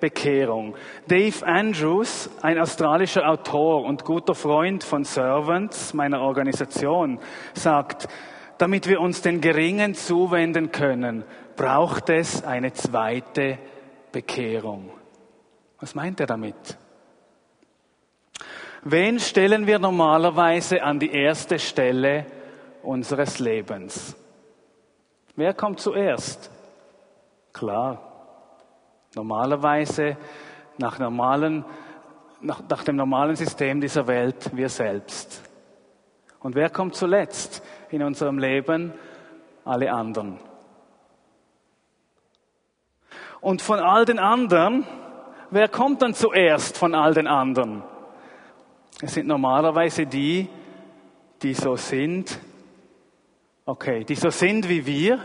Bekehrung. 0.00 0.74
Dave 1.06 1.46
Andrews, 1.46 2.30
ein 2.42 2.58
australischer 2.58 3.28
Autor 3.28 3.84
und 3.84 4.04
guter 4.04 4.34
Freund 4.34 4.82
von 4.82 5.04
Servants, 5.04 5.94
meiner 5.94 6.20
Organisation, 6.22 7.20
sagt, 7.52 8.08
damit 8.58 8.88
wir 8.88 9.00
uns 9.00 9.22
den 9.22 9.40
Geringen 9.40 9.94
zuwenden 9.94 10.72
können, 10.72 11.24
braucht 11.60 12.08
es 12.08 12.42
eine 12.42 12.72
zweite 12.72 13.58
Bekehrung. 14.12 14.88
Was 15.78 15.94
meint 15.94 16.18
er 16.18 16.26
damit? 16.26 16.78
Wen 18.82 19.20
stellen 19.20 19.66
wir 19.66 19.78
normalerweise 19.78 20.82
an 20.82 20.98
die 20.98 21.12
erste 21.12 21.58
Stelle 21.58 22.24
unseres 22.82 23.40
Lebens? 23.40 24.16
Wer 25.36 25.52
kommt 25.52 25.80
zuerst? 25.80 26.50
Klar. 27.52 28.00
Normalerweise 29.14 30.16
nach, 30.78 30.98
normalen, 30.98 31.66
nach, 32.40 32.62
nach 32.70 32.84
dem 32.84 32.96
normalen 32.96 33.36
System 33.36 33.82
dieser 33.82 34.06
Welt 34.06 34.56
wir 34.56 34.70
selbst. 34.70 35.42
Und 36.38 36.54
wer 36.54 36.70
kommt 36.70 36.94
zuletzt 36.94 37.62
in 37.90 38.02
unserem 38.02 38.38
Leben? 38.38 38.94
Alle 39.66 39.92
anderen. 39.92 40.38
Und 43.40 43.62
von 43.62 43.78
all 43.78 44.04
den 44.04 44.18
anderen, 44.18 44.86
wer 45.50 45.68
kommt 45.68 46.02
dann 46.02 46.14
zuerst 46.14 46.76
von 46.76 46.94
all 46.94 47.14
den 47.14 47.26
anderen? 47.26 47.82
Es 49.00 49.14
sind 49.14 49.26
normalerweise 49.26 50.06
die, 50.06 50.48
die 51.42 51.54
so 51.54 51.76
sind, 51.76 52.38
okay, 53.64 54.04
die 54.04 54.14
so 54.14 54.30
sind 54.30 54.68
wie 54.68 54.84
wir, 54.84 55.24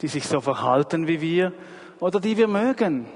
die 0.00 0.08
sich 0.08 0.26
so 0.26 0.40
verhalten 0.40 1.08
wie 1.08 1.20
wir 1.20 1.52
oder 1.98 2.20
die 2.20 2.36
wir 2.36 2.46
mögen. 2.46 3.06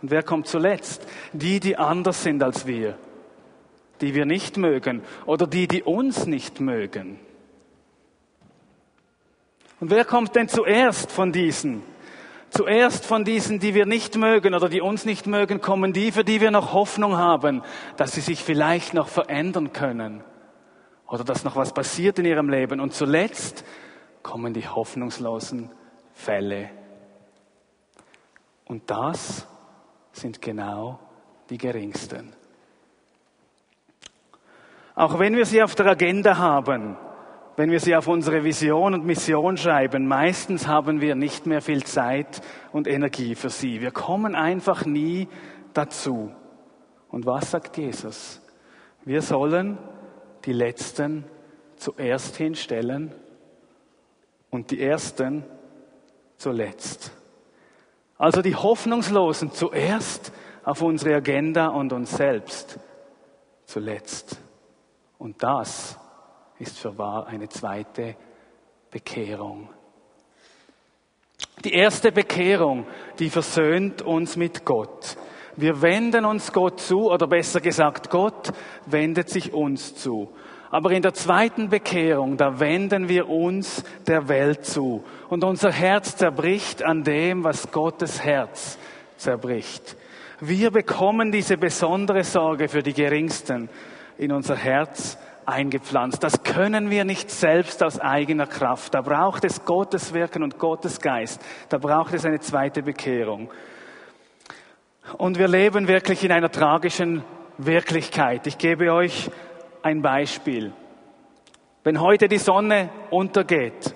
Und 0.00 0.10
wer 0.10 0.24
kommt 0.24 0.48
zuletzt? 0.48 1.06
Die, 1.32 1.60
die 1.60 1.76
anders 1.76 2.24
sind 2.24 2.42
als 2.42 2.66
wir, 2.66 2.98
die 4.00 4.14
wir 4.14 4.26
nicht 4.26 4.56
mögen 4.56 5.02
oder 5.26 5.46
die, 5.46 5.68
die 5.68 5.84
uns 5.84 6.26
nicht 6.26 6.60
mögen. 6.60 7.20
Und 9.78 9.90
wer 9.90 10.04
kommt 10.04 10.34
denn 10.34 10.48
zuerst 10.48 11.12
von 11.12 11.30
diesen? 11.30 11.91
Zuerst 12.52 13.06
von 13.06 13.24
diesen, 13.24 13.60
die 13.60 13.72
wir 13.72 13.86
nicht 13.86 14.18
mögen 14.18 14.54
oder 14.54 14.68
die 14.68 14.82
uns 14.82 15.06
nicht 15.06 15.26
mögen, 15.26 15.62
kommen 15.62 15.94
die, 15.94 16.12
für 16.12 16.22
die 16.22 16.42
wir 16.42 16.50
noch 16.50 16.74
Hoffnung 16.74 17.16
haben, 17.16 17.62
dass 17.96 18.12
sie 18.12 18.20
sich 18.20 18.44
vielleicht 18.44 18.92
noch 18.92 19.08
verändern 19.08 19.72
können 19.72 20.22
oder 21.06 21.24
dass 21.24 21.44
noch 21.44 21.56
was 21.56 21.72
passiert 21.72 22.18
in 22.18 22.26
ihrem 22.26 22.50
Leben. 22.50 22.78
Und 22.78 22.92
zuletzt 22.92 23.64
kommen 24.22 24.52
die 24.52 24.68
hoffnungslosen 24.68 25.70
Fälle. 26.12 26.68
Und 28.66 28.90
das 28.90 29.46
sind 30.12 30.42
genau 30.42 30.98
die 31.48 31.56
geringsten. 31.56 32.34
Auch 34.94 35.18
wenn 35.18 35.36
wir 35.36 35.46
sie 35.46 35.62
auf 35.62 35.74
der 35.74 35.86
Agenda 35.86 36.36
haben, 36.36 36.98
wenn 37.56 37.70
wir 37.70 37.80
sie 37.80 37.94
auf 37.94 38.08
unsere 38.08 38.44
Vision 38.44 38.94
und 38.94 39.04
Mission 39.04 39.56
schreiben, 39.56 40.06
meistens 40.06 40.66
haben 40.66 41.00
wir 41.00 41.14
nicht 41.14 41.46
mehr 41.46 41.60
viel 41.60 41.84
Zeit 41.84 42.40
und 42.72 42.88
Energie 42.88 43.34
für 43.34 43.50
sie. 43.50 43.80
Wir 43.80 43.90
kommen 43.90 44.34
einfach 44.34 44.86
nie 44.86 45.28
dazu. 45.74 46.32
Und 47.08 47.26
was 47.26 47.50
sagt 47.50 47.76
Jesus? 47.76 48.40
Wir 49.04 49.20
sollen 49.20 49.78
die 50.44 50.52
Letzten 50.52 51.24
zuerst 51.76 52.36
hinstellen 52.36 53.12
und 54.50 54.70
die 54.70 54.80
Ersten 54.80 55.44
zuletzt. 56.36 57.12
Also 58.16 58.40
die 58.40 58.54
Hoffnungslosen 58.54 59.52
zuerst 59.52 60.32
auf 60.64 60.80
unsere 60.80 61.16
Agenda 61.16 61.68
und 61.68 61.92
uns 61.92 62.16
selbst 62.16 62.78
zuletzt. 63.64 64.38
Und 65.18 65.42
das 65.42 65.98
ist 66.62 66.78
für 66.78 66.96
wahr 66.96 67.26
eine 67.26 67.48
zweite 67.48 68.14
Bekehrung. 68.92 69.68
Die 71.64 71.74
erste 71.74 72.12
Bekehrung, 72.12 72.86
die 73.18 73.30
versöhnt 73.30 74.00
uns 74.00 74.36
mit 74.36 74.64
Gott. 74.64 75.16
Wir 75.56 75.82
wenden 75.82 76.24
uns 76.24 76.52
Gott 76.52 76.80
zu, 76.80 77.10
oder 77.10 77.26
besser 77.26 77.60
gesagt, 77.60 78.10
Gott 78.10 78.52
wendet 78.86 79.28
sich 79.28 79.52
uns 79.52 79.96
zu. 79.96 80.30
Aber 80.70 80.92
in 80.92 81.02
der 81.02 81.14
zweiten 81.14 81.68
Bekehrung, 81.68 82.36
da 82.36 82.60
wenden 82.60 83.08
wir 83.08 83.28
uns 83.28 83.82
der 84.06 84.28
Welt 84.28 84.64
zu. 84.64 85.02
Und 85.28 85.42
unser 85.42 85.72
Herz 85.72 86.16
zerbricht 86.16 86.84
an 86.84 87.02
dem, 87.02 87.42
was 87.42 87.72
Gottes 87.72 88.22
Herz 88.22 88.78
zerbricht. 89.16 89.96
Wir 90.40 90.70
bekommen 90.70 91.32
diese 91.32 91.56
besondere 91.56 92.22
Sorge 92.22 92.68
für 92.68 92.84
die 92.84 92.94
Geringsten 92.94 93.68
in 94.16 94.30
unser 94.30 94.56
Herz 94.56 95.18
eingepflanzt. 95.46 96.22
Das 96.22 96.42
können 96.42 96.90
wir 96.90 97.04
nicht 97.04 97.30
selbst 97.30 97.82
aus 97.82 97.98
eigener 97.98 98.46
Kraft. 98.46 98.94
Da 98.94 99.02
braucht 99.02 99.44
es 99.44 99.64
Gottes 99.64 100.14
Wirken 100.14 100.42
und 100.42 100.58
Gottes 100.58 101.00
Geist. 101.00 101.40
Da 101.68 101.78
braucht 101.78 102.14
es 102.14 102.24
eine 102.24 102.40
zweite 102.40 102.82
Bekehrung. 102.82 103.50
Und 105.18 105.38
wir 105.38 105.48
leben 105.48 105.88
wirklich 105.88 106.24
in 106.24 106.32
einer 106.32 106.50
tragischen 106.50 107.24
Wirklichkeit. 107.58 108.46
Ich 108.46 108.58
gebe 108.58 108.92
euch 108.92 109.30
ein 109.82 110.02
Beispiel. 110.02 110.72
Wenn 111.84 112.00
heute 112.00 112.28
die 112.28 112.38
Sonne 112.38 112.90
untergeht, 113.10 113.94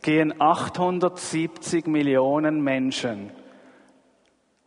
gehen 0.00 0.40
870 0.40 1.86
Millionen 1.86 2.62
Menschen 2.62 3.30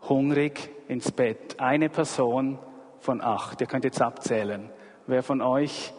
hungrig 0.08 0.70
ins 0.88 1.12
Bett. 1.12 1.60
Eine 1.60 1.90
Person 1.90 2.60
von 3.00 3.22
acht. 3.22 3.62
Ihr 3.62 3.68
könnt 3.68 3.86
jetzt 3.86 4.02
abzählen 4.02 4.70
wer 5.08 5.24
von 5.24 5.42
euch 5.42 5.94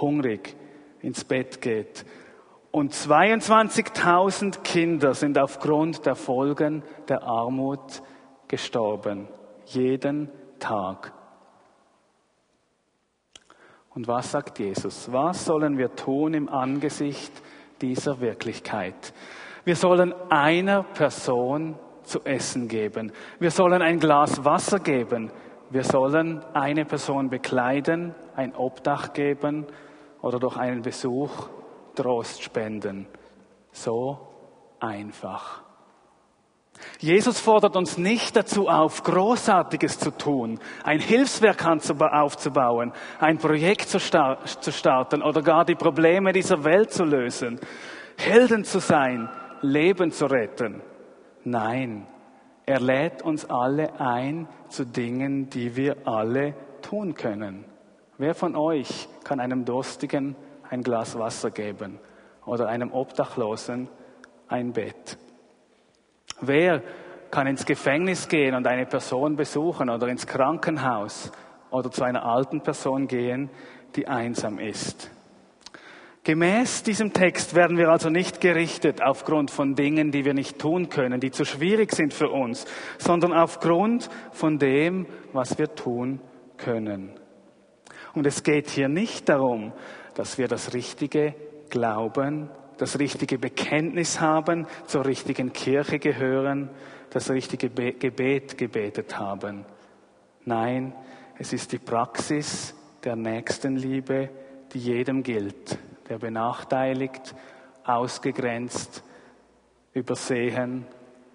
hungrig 0.00 0.56
ins 1.00 1.24
Bett 1.24 1.60
geht. 1.60 2.04
Und 2.70 2.92
22.000 2.92 4.62
Kinder 4.62 5.14
sind 5.14 5.38
aufgrund 5.38 6.04
der 6.04 6.14
Folgen 6.14 6.82
der 7.08 7.22
Armut 7.22 8.02
gestorben. 8.48 9.28
Jeden 9.64 10.30
Tag. 10.58 11.12
Und 13.94 14.08
was 14.08 14.30
sagt 14.30 14.58
Jesus? 14.58 15.10
Was 15.10 15.46
sollen 15.46 15.78
wir 15.78 15.96
tun 15.96 16.34
im 16.34 16.50
Angesicht 16.50 17.32
dieser 17.80 18.20
Wirklichkeit? 18.20 19.14
Wir 19.64 19.74
sollen 19.74 20.14
einer 20.28 20.82
Person 20.82 21.78
zu 22.02 22.20
essen 22.24 22.68
geben. 22.68 23.10
Wir 23.38 23.50
sollen 23.50 23.80
ein 23.80 23.98
Glas 23.98 24.44
Wasser 24.44 24.80
geben. 24.80 25.30
Wir 25.70 25.82
sollen 25.82 26.44
eine 26.54 26.84
Person 26.84 27.28
bekleiden, 27.28 28.14
ein 28.34 28.54
Obdach 28.54 29.12
geben 29.12 29.66
oder 30.22 30.38
durch 30.38 30.56
einen 30.56 30.82
Besuch 30.82 31.48
Trost 31.94 32.42
spenden. 32.42 33.08
So 33.72 34.18
einfach. 34.80 35.62
Jesus 37.00 37.40
fordert 37.40 37.74
uns 37.74 37.96
nicht 37.96 38.36
dazu 38.36 38.68
auf, 38.68 39.02
Großartiges 39.02 39.98
zu 39.98 40.10
tun, 40.10 40.60
ein 40.84 41.00
Hilfswerk 41.00 41.64
aufzubauen, 41.66 42.92
ein 43.18 43.38
Projekt 43.38 43.88
zu 43.88 43.98
starten 43.98 45.22
oder 45.22 45.42
gar 45.42 45.64
die 45.64 45.74
Probleme 45.74 46.32
dieser 46.32 46.64
Welt 46.64 46.92
zu 46.92 47.04
lösen, 47.04 47.58
Helden 48.18 48.64
zu 48.64 48.78
sein, 48.78 49.30
Leben 49.62 50.10
zu 50.10 50.26
retten. 50.26 50.82
Nein, 51.44 52.06
er 52.66 52.80
lädt 52.80 53.22
uns 53.22 53.48
alle 53.48 54.00
ein 54.00 54.48
zu 54.68 54.84
Dingen, 54.84 55.48
die 55.48 55.76
wir 55.76 56.06
alle 56.06 56.54
tun 56.82 57.14
können. 57.14 57.64
Wer 58.18 58.34
von 58.34 58.56
euch 58.56 59.08
kann 59.22 59.38
einem 59.38 59.64
Durstigen 59.64 60.34
ein 60.68 60.82
Glas 60.82 61.16
Wasser 61.16 61.52
geben 61.52 62.00
oder 62.44 62.68
einem 62.68 62.92
Obdachlosen 62.92 63.88
ein 64.48 64.72
Bett? 64.72 65.16
Wer 66.40 66.82
kann 67.30 67.46
ins 67.46 67.64
Gefängnis 67.64 68.28
gehen 68.28 68.54
und 68.54 68.66
eine 68.66 68.86
Person 68.86 69.36
besuchen 69.36 69.88
oder 69.88 70.08
ins 70.08 70.26
Krankenhaus 70.26 71.30
oder 71.70 71.90
zu 71.90 72.02
einer 72.02 72.24
alten 72.24 72.62
Person 72.62 73.06
gehen, 73.06 73.48
die 73.94 74.08
einsam 74.08 74.58
ist? 74.58 75.10
Gemäß 76.26 76.82
diesem 76.82 77.12
Text 77.12 77.54
werden 77.54 77.78
wir 77.78 77.88
also 77.88 78.10
nicht 78.10 78.40
gerichtet 78.40 79.00
aufgrund 79.00 79.52
von 79.52 79.76
Dingen, 79.76 80.10
die 80.10 80.24
wir 80.24 80.34
nicht 80.34 80.58
tun 80.58 80.88
können, 80.88 81.20
die 81.20 81.30
zu 81.30 81.44
schwierig 81.44 81.94
sind 81.94 82.12
für 82.12 82.30
uns, 82.30 82.64
sondern 82.98 83.32
aufgrund 83.32 84.10
von 84.32 84.58
dem, 84.58 85.06
was 85.32 85.56
wir 85.56 85.72
tun 85.72 86.20
können. 86.56 87.12
Und 88.12 88.26
es 88.26 88.42
geht 88.42 88.70
hier 88.70 88.88
nicht 88.88 89.28
darum, 89.28 89.72
dass 90.16 90.36
wir 90.36 90.48
das 90.48 90.74
richtige 90.74 91.36
Glauben, 91.70 92.50
das 92.76 92.98
richtige 92.98 93.38
Bekenntnis 93.38 94.20
haben, 94.20 94.66
zur 94.86 95.06
richtigen 95.06 95.52
Kirche 95.52 96.00
gehören, 96.00 96.70
das 97.10 97.30
richtige 97.30 97.70
Gebet 97.70 98.58
gebetet 98.58 99.16
haben. 99.16 99.64
Nein, 100.44 100.92
es 101.38 101.52
ist 101.52 101.70
die 101.70 101.78
Praxis 101.78 102.74
der 103.04 103.14
Nächstenliebe, 103.14 104.28
die 104.72 104.80
jedem 104.80 105.22
gilt 105.22 105.78
der 106.08 106.18
benachteiligt, 106.18 107.34
ausgegrenzt, 107.84 109.02
übersehen, 109.92 110.86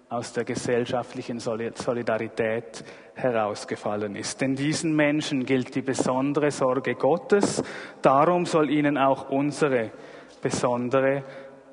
aus 0.08 0.32
der 0.34 0.44
gesellschaftlichen 0.44 1.40
Solidarität 1.40 2.84
herausgefallen 3.14 4.14
ist. 4.14 4.42
Denn 4.42 4.54
diesen 4.54 4.94
Menschen 4.94 5.46
gilt 5.46 5.74
die 5.74 5.80
besondere 5.80 6.50
Sorge 6.50 6.94
Gottes, 6.94 7.62
darum 8.02 8.44
soll 8.44 8.68
ihnen 8.68 8.98
auch 8.98 9.30
unsere 9.30 9.90
besondere 10.42 11.24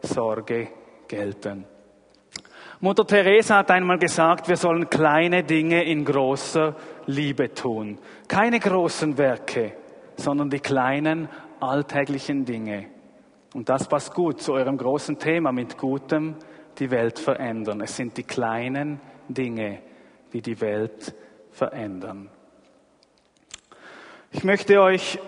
Sorge 0.01 0.69
gelten. 1.07 1.65
Mutter 2.79 3.05
Teresa 3.05 3.57
hat 3.57 3.71
einmal 3.71 3.99
gesagt, 3.99 4.47
wir 4.47 4.55
sollen 4.55 4.89
kleine 4.89 5.43
Dinge 5.43 5.83
in 5.83 6.05
großer 6.05 6.75
Liebe 7.07 7.53
tun. 7.53 7.97
Keine 8.29 8.57
großen 8.57 9.17
Werke, 9.17 9.73
sondern 10.15 10.49
die 10.49 10.61
kleinen 10.61 11.27
alltäglichen 11.61 12.45
Dinge. 12.45 12.87
Und 13.53 13.69
das 13.69 13.87
passt 13.87 14.13
gut 14.13 14.41
zu 14.41 14.53
eurem 14.53 14.77
großen 14.77 15.17
Thema 15.17 15.51
mit 15.51 15.77
gutem 15.77 16.35
die 16.77 16.91
Welt 16.91 17.19
verändern. 17.19 17.81
Es 17.81 17.95
sind 17.95 18.17
die 18.17 18.23
kleinen 18.23 19.01
Dinge, 19.27 19.81
die 20.31 20.41
die 20.41 20.59
Welt 20.61 21.13
verändern. 21.51 22.29
Ich 24.31 24.43
möchte 24.43 24.79
euch 24.81 25.19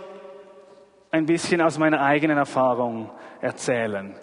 ein 1.10 1.26
bisschen 1.26 1.62
aus 1.62 1.78
meiner 1.78 2.02
eigenen 2.02 2.38
Erfahrung 2.38 3.10
erzählen. 3.42 4.16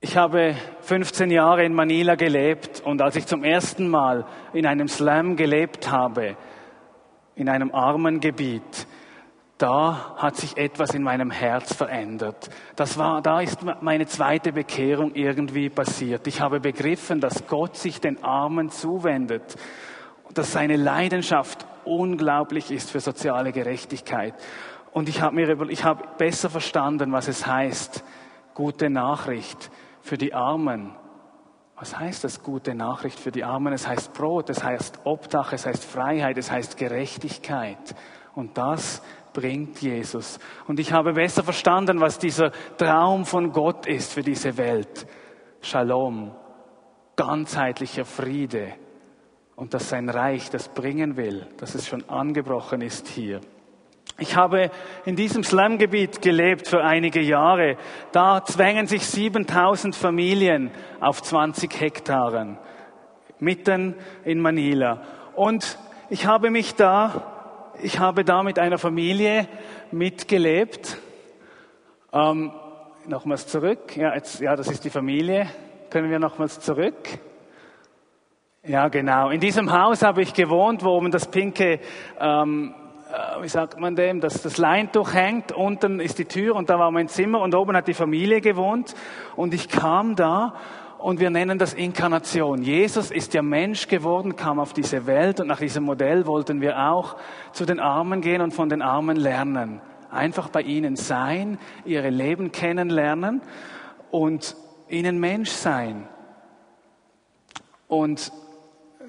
Ich 0.00 0.16
habe 0.16 0.54
15 0.82 1.30
Jahre 1.30 1.64
in 1.64 1.74
Manila 1.74 2.14
gelebt 2.14 2.80
und 2.84 3.02
als 3.02 3.16
ich 3.16 3.26
zum 3.26 3.42
ersten 3.42 3.88
Mal 3.88 4.26
in 4.52 4.66
einem 4.66 4.86
Slam 4.86 5.36
gelebt 5.36 5.90
habe, 5.90 6.36
in 7.36 7.48
einem 7.48 7.72
armen 7.72 8.18
Gebiet, 8.20 8.86
da 9.58 10.16
hat 10.16 10.36
sich 10.36 10.56
etwas 10.56 10.94
in 10.94 11.02
meinem 11.02 11.30
Herz 11.30 11.74
verändert. 11.74 12.50
Das 12.74 12.98
war, 12.98 13.22
da 13.22 13.40
ist 13.40 13.60
meine 13.80 14.06
zweite 14.06 14.52
Bekehrung 14.52 15.14
irgendwie 15.14 15.70
passiert. 15.70 16.26
Ich 16.26 16.40
habe 16.40 16.60
begriffen, 16.60 17.20
dass 17.20 17.46
Gott 17.46 17.76
sich 17.76 18.00
den 18.00 18.22
Armen 18.22 18.70
zuwendet, 18.70 19.56
dass 20.34 20.52
seine 20.52 20.76
Leidenschaft 20.76 21.66
unglaublich 21.84 22.70
ist 22.70 22.90
für 22.90 23.00
soziale 23.00 23.52
Gerechtigkeit. 23.52 24.34
Und 24.92 25.08
ich 25.08 25.22
habe 25.22 25.36
mir, 25.36 25.70
ich 25.70 25.84
habe 25.84 26.04
besser 26.18 26.50
verstanden, 26.50 27.12
was 27.12 27.28
es 27.28 27.46
heißt, 27.46 28.02
gute 28.54 28.90
Nachricht 28.90 29.70
für 30.02 30.18
die 30.18 30.34
Armen. 30.34 30.94
Was 31.78 31.98
heißt 31.98 32.24
das 32.24 32.42
gute 32.42 32.74
Nachricht 32.74 33.20
für 33.20 33.30
die 33.30 33.44
Armen? 33.44 33.74
Es 33.74 33.86
heißt 33.86 34.14
Brot, 34.14 34.48
es 34.48 34.64
heißt 34.64 35.00
Obdach, 35.04 35.52
es 35.52 35.66
heißt 35.66 35.84
Freiheit, 35.84 36.38
es 36.38 36.50
heißt 36.50 36.78
Gerechtigkeit. 36.78 37.94
Und 38.34 38.56
das 38.56 39.02
bringt 39.34 39.82
Jesus. 39.82 40.38
Und 40.66 40.80
ich 40.80 40.92
habe 40.92 41.12
besser 41.12 41.42
verstanden, 41.42 42.00
was 42.00 42.18
dieser 42.18 42.50
Traum 42.78 43.26
von 43.26 43.52
Gott 43.52 43.86
ist 43.86 44.14
für 44.14 44.22
diese 44.22 44.56
Welt. 44.56 45.06
Shalom, 45.60 46.34
ganzheitlicher 47.14 48.06
Friede. 48.06 48.72
Und 49.54 49.74
dass 49.74 49.90
sein 49.90 50.08
Reich 50.08 50.48
das 50.48 50.68
bringen 50.70 51.18
will, 51.18 51.46
dass 51.58 51.74
es 51.74 51.86
schon 51.86 52.08
angebrochen 52.08 52.80
ist 52.80 53.06
hier. 53.08 53.40
Ich 54.18 54.34
habe 54.34 54.70
in 55.04 55.14
diesem 55.14 55.44
Slumgebiet 55.44 56.22
gelebt 56.22 56.68
für 56.68 56.82
einige 56.82 57.20
Jahre. 57.20 57.76
Da 58.12 58.42
zwängen 58.42 58.86
sich 58.86 59.04
7000 59.04 59.94
Familien 59.94 60.70
auf 61.00 61.22
20 61.22 61.78
Hektaren, 61.78 62.56
mitten 63.38 63.94
in 64.24 64.40
Manila. 64.40 65.02
Und 65.34 65.78
ich 66.08 66.24
habe 66.24 66.50
mich 66.50 66.74
da, 66.74 67.74
ich 67.82 67.98
habe 67.98 68.24
da 68.24 68.42
mit 68.42 68.58
einer 68.58 68.78
Familie 68.78 69.48
mitgelebt. 69.92 70.96
Ähm, 72.10 72.52
nochmals 73.06 73.46
zurück. 73.46 73.98
Ja, 73.98 74.14
jetzt, 74.14 74.40
ja, 74.40 74.56
das 74.56 74.68
ist 74.68 74.82
die 74.84 74.90
Familie. 74.90 75.46
Können 75.90 76.10
wir 76.10 76.18
nochmals 76.18 76.58
zurück? 76.60 77.18
Ja, 78.62 78.88
genau. 78.88 79.28
In 79.28 79.40
diesem 79.40 79.70
Haus 79.70 80.00
habe 80.00 80.22
ich 80.22 80.32
gewohnt, 80.32 80.82
wo 80.82 80.96
oben 80.96 81.10
das 81.10 81.30
pinke 81.30 81.80
ähm, 82.18 82.74
äh, 82.74 82.85
wie 83.40 83.48
sagt 83.48 83.78
man 83.78 83.94
dem, 83.94 84.20
dass 84.20 84.42
das 84.42 84.58
Leintuch 84.58 85.14
hängt, 85.14 85.52
unten 85.52 86.00
ist 86.00 86.18
die 86.18 86.24
Tür 86.24 86.56
und 86.56 86.70
da 86.70 86.78
war 86.78 86.90
mein 86.90 87.08
Zimmer 87.08 87.40
und 87.40 87.54
oben 87.54 87.76
hat 87.76 87.88
die 87.88 87.94
Familie 87.94 88.40
gewohnt 88.40 88.94
und 89.36 89.54
ich 89.54 89.68
kam 89.68 90.16
da 90.16 90.54
und 90.98 91.20
wir 91.20 91.30
nennen 91.30 91.58
das 91.58 91.74
Inkarnation. 91.74 92.62
Jesus 92.62 93.10
ist 93.10 93.34
ja 93.34 93.42
Mensch 93.42 93.86
geworden, 93.86 94.34
kam 94.34 94.58
auf 94.58 94.72
diese 94.72 95.06
Welt 95.06 95.40
und 95.40 95.46
nach 95.46 95.60
diesem 95.60 95.84
Modell 95.84 96.26
wollten 96.26 96.60
wir 96.60 96.90
auch 96.90 97.16
zu 97.52 97.64
den 97.64 97.78
Armen 97.78 98.20
gehen 98.20 98.40
und 98.40 98.52
von 98.52 98.68
den 98.68 98.82
Armen 98.82 99.16
lernen. 99.16 99.80
Einfach 100.10 100.48
bei 100.48 100.62
ihnen 100.62 100.96
sein, 100.96 101.58
ihre 101.84 102.10
Leben 102.10 102.50
kennenlernen 102.50 103.42
und 104.10 104.56
ihnen 104.88 105.20
Mensch 105.20 105.50
sein. 105.50 106.08
Und 107.88 108.32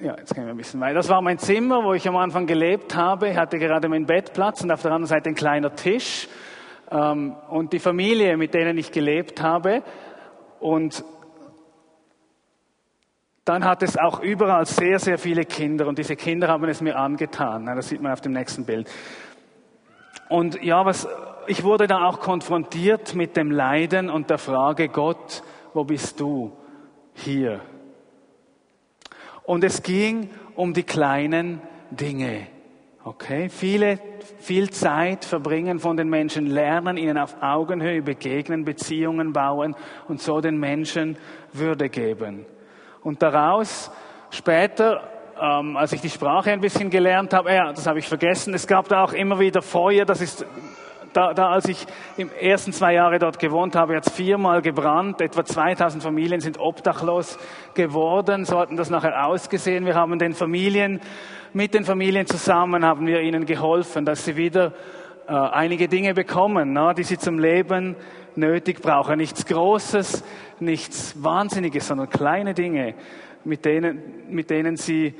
ja, 0.01 0.15
jetzt 0.17 0.33
gehen 0.33 0.45
wir 0.45 0.51
ein 0.51 0.57
bisschen 0.57 0.79
weiter. 0.79 0.95
Das 0.95 1.09
war 1.09 1.21
mein 1.21 1.37
Zimmer, 1.37 1.83
wo 1.83 1.93
ich 1.93 2.07
am 2.07 2.17
Anfang 2.17 2.45
gelebt 2.45 2.95
habe. 2.95 3.29
Ich 3.29 3.37
hatte 3.37 3.57
gerade 3.57 3.89
meinen 3.89 4.05
Bettplatz 4.05 4.61
und 4.63 4.71
auf 4.71 4.81
der 4.81 4.91
anderen 4.91 5.07
Seite 5.07 5.29
ein 5.29 5.35
kleiner 5.35 5.75
Tisch. 5.75 6.27
Ähm, 6.91 7.35
und 7.49 7.73
die 7.73 7.79
Familie, 7.79 8.37
mit 8.37 8.53
denen 8.53 8.77
ich 8.77 8.91
gelebt 8.91 9.41
habe. 9.41 9.83
Und 10.59 11.03
dann 13.45 13.63
hat 13.65 13.81
es 13.81 13.97
auch 13.97 14.21
überall 14.21 14.65
sehr, 14.65 14.99
sehr 14.99 15.17
viele 15.17 15.45
Kinder. 15.45 15.87
Und 15.87 15.97
diese 15.97 16.15
Kinder 16.15 16.47
haben 16.47 16.63
es 16.65 16.81
mir 16.81 16.97
angetan. 16.97 17.65
Das 17.65 17.89
sieht 17.89 18.01
man 18.01 18.11
auf 18.11 18.21
dem 18.21 18.33
nächsten 18.33 18.65
Bild. 18.65 18.89
Und 20.29 20.61
ja, 20.61 20.85
was, 20.85 21.07
ich 21.47 21.63
wurde 21.63 21.87
da 21.87 22.05
auch 22.05 22.19
konfrontiert 22.19 23.15
mit 23.15 23.37
dem 23.37 23.51
Leiden 23.51 24.09
und 24.09 24.29
der 24.29 24.37
Frage, 24.37 24.89
Gott, 24.89 25.43
wo 25.73 25.83
bist 25.85 26.19
du? 26.19 26.51
Hier. 27.13 27.61
Und 29.47 29.63
es 29.63 29.81
ging 29.81 30.29
um 30.55 30.73
die 30.73 30.83
kleinen 30.83 31.61
Dinge. 31.89 32.47
Okay? 33.05 33.47
Viele, 33.47 33.97
viel 34.39 34.69
Zeit 34.71 35.23
verbringen 35.23 35.79
von 35.79 35.95
den 35.95 36.09
Menschen, 36.09 36.47
lernen, 36.47 36.97
ihnen 36.97 37.17
auf 37.17 37.37
Augenhöhe 37.41 38.01
begegnen, 38.01 38.65
Beziehungen 38.65 39.31
bauen 39.31 39.73
und 40.09 40.21
so 40.21 40.41
den 40.41 40.57
Menschen 40.57 41.17
Würde 41.53 41.87
geben. 41.87 42.45
Und 43.03 43.23
daraus 43.23 43.89
später, 44.31 45.09
ähm, 45.41 45.77
als 45.77 45.93
ich 45.93 46.01
die 46.01 46.09
Sprache 46.09 46.51
ein 46.51 46.59
bisschen 46.59 46.89
gelernt 46.89 47.33
habe, 47.33 47.53
ja, 47.53 47.71
das 47.71 47.87
habe 47.87 47.99
ich 47.99 48.07
vergessen, 48.09 48.53
es 48.53 48.67
gab 48.67 48.89
da 48.89 49.05
auch 49.05 49.13
immer 49.13 49.39
wieder 49.39 49.61
Feuer, 49.61 50.03
das 50.03 50.19
ist 50.19 50.45
da, 51.17 51.33
da 51.33 51.49
als 51.49 51.67
ich 51.67 51.87
im 52.15 52.29
ersten 52.39 52.71
zwei 52.71 52.93
Jahre 52.93 53.17
dort 53.17 53.39
gewohnt 53.39 53.75
habe, 53.75 53.95
hat 53.95 54.05
es 54.05 54.13
viermal 54.13 54.61
gebrannt. 54.61 55.19
Etwa 55.19 55.43
2000 55.43 56.03
Familien 56.03 56.41
sind 56.41 56.59
obdachlos 56.59 57.39
geworden. 57.73 58.45
So 58.45 58.59
hatten 58.59 58.77
das 58.77 58.91
nachher 58.91 59.25
ausgesehen. 59.25 59.87
Wir 59.87 59.95
haben 59.95 60.19
den 60.19 60.33
Familien, 60.33 61.01
mit 61.53 61.73
den 61.73 61.85
Familien 61.85 62.27
zusammen 62.27 62.85
haben 62.85 63.07
wir 63.07 63.21
ihnen 63.21 63.47
geholfen, 63.47 64.05
dass 64.05 64.25
sie 64.25 64.35
wieder 64.35 64.73
äh, 65.27 65.33
einige 65.33 65.87
Dinge 65.87 66.13
bekommen, 66.13 66.73
na, 66.73 66.93
die 66.93 67.03
sie 67.03 67.17
zum 67.17 67.39
Leben 67.39 67.95
nötig 68.35 68.83
brauchen. 68.83 69.17
Nichts 69.17 69.47
Großes, 69.47 70.23
nichts 70.59 71.15
Wahnsinniges, 71.23 71.87
sondern 71.87 72.09
kleine 72.09 72.53
Dinge, 72.53 72.93
mit 73.43 73.65
denen, 73.65 74.03
mit 74.29 74.51
denen 74.51 74.77
sie 74.77 75.15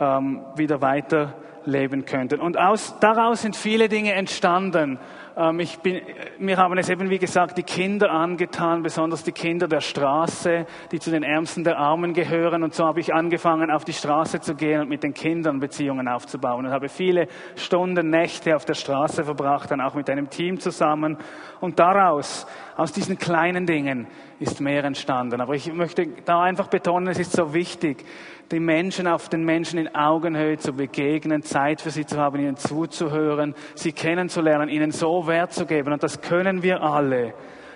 ähm, 0.00 0.40
wieder 0.56 0.80
weiter 0.80 1.34
leben 1.66 2.04
könnten. 2.04 2.40
Und 2.40 2.58
aus, 2.58 2.96
daraus 3.00 3.42
sind 3.42 3.56
viele 3.56 3.88
Dinge 3.88 4.12
entstanden. 4.12 4.98
Ähm, 5.36 5.60
ich 5.60 5.78
bin, 5.78 6.00
mir 6.38 6.56
haben 6.56 6.76
es 6.78 6.88
eben, 6.88 7.08
wie 7.10 7.18
gesagt, 7.18 7.56
die 7.56 7.62
Kinder 7.62 8.10
angetan, 8.10 8.82
besonders 8.82 9.22
die 9.24 9.32
Kinder 9.32 9.68
der 9.68 9.80
Straße, 9.80 10.66
die 10.90 10.98
zu 10.98 11.10
den 11.10 11.22
Ärmsten 11.22 11.64
der 11.64 11.78
Armen 11.78 12.12
gehören. 12.12 12.62
Und 12.62 12.74
so 12.74 12.84
habe 12.84 13.00
ich 13.00 13.14
angefangen, 13.14 13.70
auf 13.70 13.84
die 13.84 13.92
Straße 13.92 14.40
zu 14.40 14.54
gehen 14.54 14.82
und 14.82 14.88
mit 14.88 15.02
den 15.02 15.14
Kindern 15.14 15.60
Beziehungen 15.60 16.08
aufzubauen. 16.08 16.66
Und 16.66 16.72
habe 16.72 16.88
viele 16.88 17.28
Stunden, 17.56 18.10
Nächte 18.10 18.54
auf 18.56 18.64
der 18.64 18.74
Straße 18.74 19.24
verbracht, 19.24 19.70
dann 19.70 19.80
auch 19.80 19.94
mit 19.94 20.10
einem 20.10 20.28
Team 20.28 20.58
zusammen. 20.58 21.16
Und 21.60 21.78
daraus, 21.78 22.46
aus 22.76 22.92
diesen 22.92 23.18
kleinen 23.18 23.66
Dingen, 23.66 24.06
ist 24.38 24.60
mehr 24.60 24.84
entstanden. 24.84 25.40
Aber 25.40 25.54
ich 25.54 25.72
möchte 25.72 26.08
da 26.24 26.42
einfach 26.42 26.66
betonen, 26.66 27.08
es 27.08 27.18
ist 27.18 27.32
so 27.32 27.54
wichtig, 27.54 28.04
die 28.50 28.60
Menschen 28.60 29.06
auf 29.06 29.28
den 29.28 29.44
Menschen 29.44 29.78
in 29.78 29.94
Augenhöhe 29.94 30.58
zu 30.58 30.72
begegnen, 30.72 31.42
Zeit 31.42 31.80
für 31.80 31.90
sie 31.90 32.04
zu 32.04 32.18
haben, 32.18 32.38
ihnen 32.38 32.56
zuzuhören, 32.56 33.54
sie 33.74 33.92
kennenzulernen, 33.92 34.68
ihnen 34.68 34.90
so 34.90 35.21
Wert 35.26 35.52
zu 35.52 35.66
geben. 35.66 35.92
Und 35.92 36.02
das 36.02 36.20
können 36.20 36.62
wir 36.62 36.82
alle. 36.82 37.34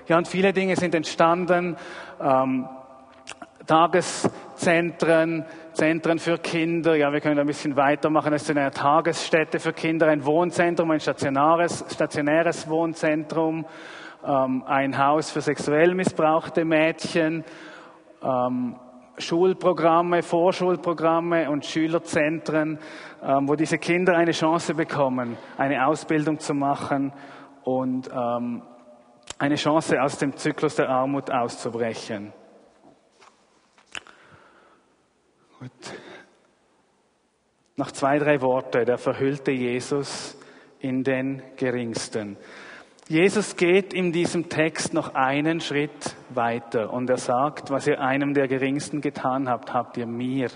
Ja, 0.08 0.18
und 0.18 0.28
viele 0.28 0.52
Dinge 0.52 0.76
sind 0.76 0.94
entstanden. 0.94 1.76
Ähm, 2.20 2.68
Tageszentren, 3.66 5.44
Zentren 5.72 6.18
für 6.18 6.38
Kinder. 6.38 6.94
Ja, 6.94 7.12
wir 7.12 7.20
können 7.20 7.38
ein 7.40 7.46
bisschen 7.46 7.76
weitermachen. 7.76 8.32
Es 8.32 8.42
ist 8.42 8.56
eine 8.56 8.70
Tagesstätte 8.70 9.58
für 9.58 9.72
Kinder, 9.72 10.06
ein 10.06 10.24
Wohnzentrum, 10.24 10.92
ein 10.92 11.00
stationäres, 11.00 11.84
stationäres 11.90 12.68
Wohnzentrum, 12.68 13.66
ähm, 14.24 14.62
ein 14.66 14.96
Haus 14.96 15.32
für 15.32 15.40
sexuell 15.40 15.94
missbrauchte 15.94 16.64
Mädchen, 16.64 17.44
ähm, 18.22 18.76
Schulprogramme, 19.18 20.22
Vorschulprogramme 20.22 21.50
und 21.50 21.64
Schülerzentren, 21.64 22.78
ähm, 23.22 23.48
wo 23.48 23.56
diese 23.56 23.78
Kinder 23.78 24.16
eine 24.16 24.32
Chance 24.32 24.74
bekommen, 24.74 25.36
eine 25.58 25.86
Ausbildung 25.86 26.38
zu 26.38 26.54
machen 26.54 27.12
und 27.66 28.08
ähm, 28.12 28.62
eine 29.38 29.56
Chance 29.56 30.00
aus 30.00 30.18
dem 30.18 30.36
Zyklus 30.36 30.76
der 30.76 30.88
Armut 30.88 31.32
auszubrechen. 31.32 32.32
Gut. 35.58 35.70
Noch 37.74 37.90
zwei, 37.90 38.20
drei 38.20 38.40
Worte. 38.40 38.84
Der 38.84 38.98
verhüllte 38.98 39.50
Jesus 39.50 40.38
in 40.78 41.02
den 41.02 41.42
Geringsten. 41.56 42.36
Jesus 43.08 43.56
geht 43.56 43.92
in 43.92 44.12
diesem 44.12 44.48
Text 44.48 44.94
noch 44.94 45.16
einen 45.16 45.60
Schritt 45.60 46.16
weiter 46.30 46.92
und 46.92 47.10
er 47.10 47.18
sagt, 47.18 47.70
was 47.70 47.88
ihr 47.88 48.00
einem 48.00 48.32
der 48.32 48.46
Geringsten 48.46 49.00
getan 49.00 49.48
habt, 49.48 49.74
habt 49.74 49.96
ihr 49.96 50.06
mir 50.06 50.50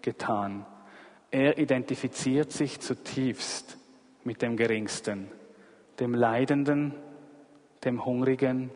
getan. 0.00 0.66
Er 1.30 1.56
identifiziert 1.58 2.50
sich 2.50 2.80
zutiefst 2.80 3.78
mit 4.24 4.42
dem 4.42 4.56
Geringsten, 4.56 5.28
dem 6.00 6.14
Leidenden, 6.14 6.94
dem 7.84 8.04
Hungrigen, 8.04 8.70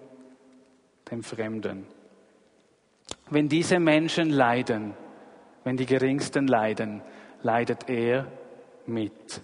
dem 1.10 1.22
Fremden. 1.22 1.86
Wenn 3.30 3.48
diese 3.48 3.78
Menschen 3.78 4.30
leiden, 4.30 4.94
wenn 5.64 5.76
die 5.76 5.86
Geringsten 5.86 6.46
leiden, 6.46 7.02
leidet 7.42 7.88
er 7.88 8.26
mit. 8.86 9.40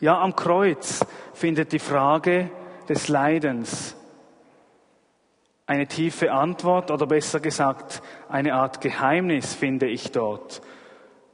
Ja, 0.00 0.20
am 0.20 0.36
Kreuz 0.36 1.04
findet 1.32 1.72
die 1.72 1.78
Frage 1.78 2.50
des 2.88 3.08
Leidens 3.08 3.96
eine 5.66 5.86
tiefe 5.86 6.32
Antwort 6.32 6.90
oder 6.90 7.06
besser 7.06 7.38
gesagt 7.38 8.02
eine 8.28 8.54
Art 8.54 8.80
Geheimnis 8.80 9.54
finde 9.54 9.86
ich 9.86 10.10
dort. 10.10 10.62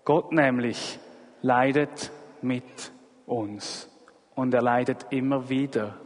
Gott 0.05 0.33
nämlich 0.33 0.99
leidet 1.41 2.13
mit 2.43 2.93
uns 3.25 3.89
und 4.37 4.55
er 4.55 4.63
leidet 4.63 5.07
immer 5.11 5.49
wieder 5.49 5.97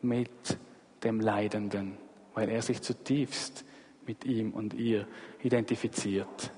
mit 0.00 0.58
dem 1.04 1.20
Leidenden, 1.20 1.98
weil 2.32 2.48
er 2.48 2.62
sich 2.62 2.80
zutiefst 2.80 3.66
mit 4.06 4.24
ihm 4.24 4.52
und 4.52 4.72
ihr 4.72 5.06
identifiziert. 5.42 6.50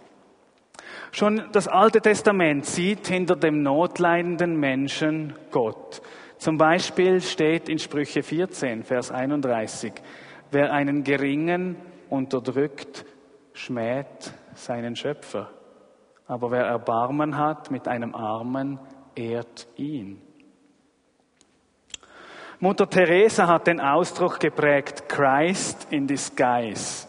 Schon 1.11 1.43
das 1.53 1.67
Alte 1.67 2.01
Testament 2.01 2.67
sieht 2.67 3.09
hinter 3.09 3.35
dem 3.35 3.63
notleidenden 3.63 4.59
Menschen 4.59 5.35
Gott. 5.51 6.01
Zum 6.37 6.57
Beispiel 6.57 7.21
steht 7.21 7.69
in 7.69 7.79
Sprüche 7.79 8.23
14, 8.23 8.85
Vers 8.85 9.11
31, 9.11 9.93
wer 10.51 10.73
einen 10.73 11.03
Geringen 11.03 11.77
unterdrückt, 12.09 13.05
schmäht 13.53 14.33
seinen 14.55 14.97
Schöpfer. 14.97 15.51
Aber 16.27 16.51
wer 16.51 16.65
Erbarmen 16.65 17.37
hat 17.37 17.71
mit 17.71 17.89
einem 17.89 18.15
Armen, 18.15 18.79
ehrt 19.15 19.67
ihn. 19.77 20.23
Mutter 22.63 22.91
Teresa 22.91 23.47
hat 23.47 23.67
den 23.67 23.81
Ausdruck 23.81 24.39
geprägt, 24.39 25.09
Christ 25.09 25.87
in 25.91 26.07
disguise, 26.07 27.09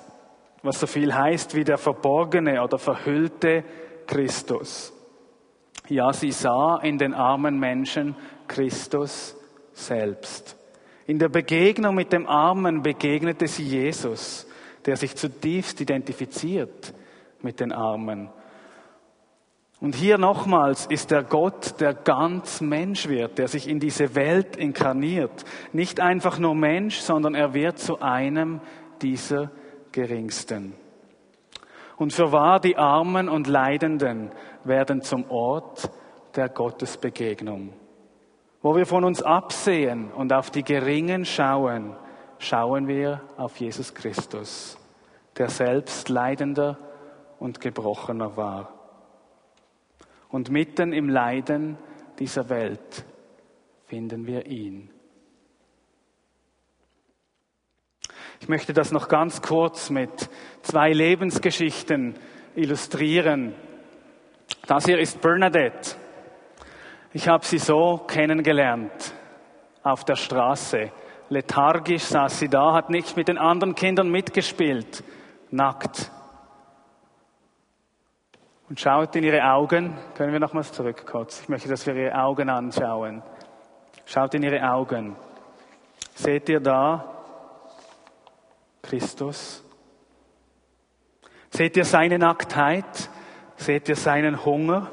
was 0.63 0.79
so 0.79 0.87
viel 0.87 1.13
heißt 1.13 1.55
wie 1.55 1.65
der 1.65 1.77
verborgene 1.77 2.63
oder 2.63 2.77
verhüllte 2.77 3.65
Christus. 4.07 4.93
Ja, 5.89 6.13
sie 6.13 6.31
sah 6.31 6.77
in 6.77 6.97
den 6.97 7.13
armen 7.13 7.59
Menschen 7.59 8.15
Christus 8.47 9.35
selbst. 9.73 10.55
In 11.05 11.19
der 11.19 11.27
Begegnung 11.27 11.95
mit 11.95 12.13
dem 12.13 12.27
Armen 12.27 12.81
begegnete 12.81 13.47
sie 13.47 13.63
Jesus, 13.63 14.47
der 14.85 14.95
sich 14.95 15.17
zutiefst 15.17 15.81
identifiziert 15.81 16.93
mit 17.41 17.59
den 17.59 17.73
Armen. 17.73 18.29
Und 19.81 19.95
hier 19.95 20.19
nochmals 20.19 20.85
ist 20.85 21.09
der 21.09 21.23
Gott, 21.23 21.81
der 21.81 21.95
ganz 21.95 22.61
Mensch 22.61 23.07
wird, 23.07 23.39
der 23.39 23.47
sich 23.47 23.67
in 23.67 23.79
diese 23.79 24.13
Welt 24.13 24.55
inkarniert. 24.55 25.43
Nicht 25.73 25.99
einfach 25.99 26.37
nur 26.37 26.53
Mensch, 26.53 26.99
sondern 26.99 27.33
er 27.33 27.55
wird 27.55 27.79
zu 27.79 27.99
einem 27.99 28.61
dieser 29.01 29.49
Geringsten. 29.91 30.75
Und 31.97 32.13
für 32.13 32.31
wahr, 32.31 32.59
die 32.59 32.77
Armen 32.77 33.27
und 33.27 33.47
Leidenden 33.47 34.31
werden 34.63 35.01
zum 35.01 35.29
Ort 35.31 35.89
der 36.35 36.49
Gottesbegegnung. 36.49 37.73
Wo 38.61 38.75
wir 38.75 38.85
von 38.85 39.03
uns 39.03 39.23
absehen 39.23 40.11
und 40.11 40.31
auf 40.31 40.51
die 40.51 40.63
Geringen 40.63 41.25
schauen, 41.25 41.95
schauen 42.37 42.87
wir 42.87 43.21
auf 43.35 43.57
Jesus 43.57 43.95
Christus, 43.95 44.77
der 45.39 45.49
selbst 45.49 46.07
leidender 46.09 46.77
und 47.39 47.59
gebrochener 47.59 48.37
war. 48.37 48.80
Und 50.31 50.49
mitten 50.49 50.93
im 50.93 51.09
Leiden 51.09 51.77
dieser 52.19 52.49
Welt 52.49 53.05
finden 53.85 54.25
wir 54.25 54.45
ihn. 54.45 54.89
Ich 58.39 58.47
möchte 58.47 58.73
das 58.73 58.91
noch 58.91 59.07
ganz 59.07 59.41
kurz 59.41 59.89
mit 59.89 60.29
zwei 60.61 60.91
Lebensgeschichten 60.93 62.15
illustrieren. 62.55 63.53
Das 64.67 64.85
hier 64.85 64.99
ist 64.99 65.21
Bernadette. 65.21 65.95
Ich 67.13 67.27
habe 67.27 67.45
sie 67.45 67.59
so 67.59 67.97
kennengelernt 68.07 69.13
auf 69.83 70.05
der 70.05 70.15
Straße. 70.15 70.91
Lethargisch 71.29 72.03
saß 72.03 72.39
sie 72.39 72.47
da, 72.47 72.73
hat 72.73 72.89
nicht 72.89 73.17
mit 73.17 73.27
den 73.27 73.37
anderen 73.37 73.75
Kindern 73.75 74.09
mitgespielt, 74.09 75.03
nackt. 75.49 76.11
Und 78.71 78.79
schaut 78.79 79.13
in 79.17 79.25
ihre 79.25 79.43
Augen. 79.43 79.97
Können 80.15 80.31
wir 80.31 80.39
nochmals 80.39 80.71
zurück 80.71 81.05
kurz? 81.05 81.41
Ich 81.41 81.49
möchte, 81.49 81.67
dass 81.67 81.85
wir 81.85 81.93
ihre 81.93 82.15
Augen 82.17 82.47
anschauen. 82.47 83.21
Schaut 84.05 84.33
in 84.33 84.43
ihre 84.43 84.65
Augen. 84.71 85.17
Seht 86.15 86.47
ihr 86.47 86.61
da 86.61 87.21
Christus? 88.81 89.61
Seht 91.49 91.75
ihr 91.75 91.83
seine 91.83 92.17
Nacktheit? 92.17 93.09
Seht 93.57 93.89
ihr 93.89 93.97
seinen 93.97 94.45
Hunger? 94.45 94.89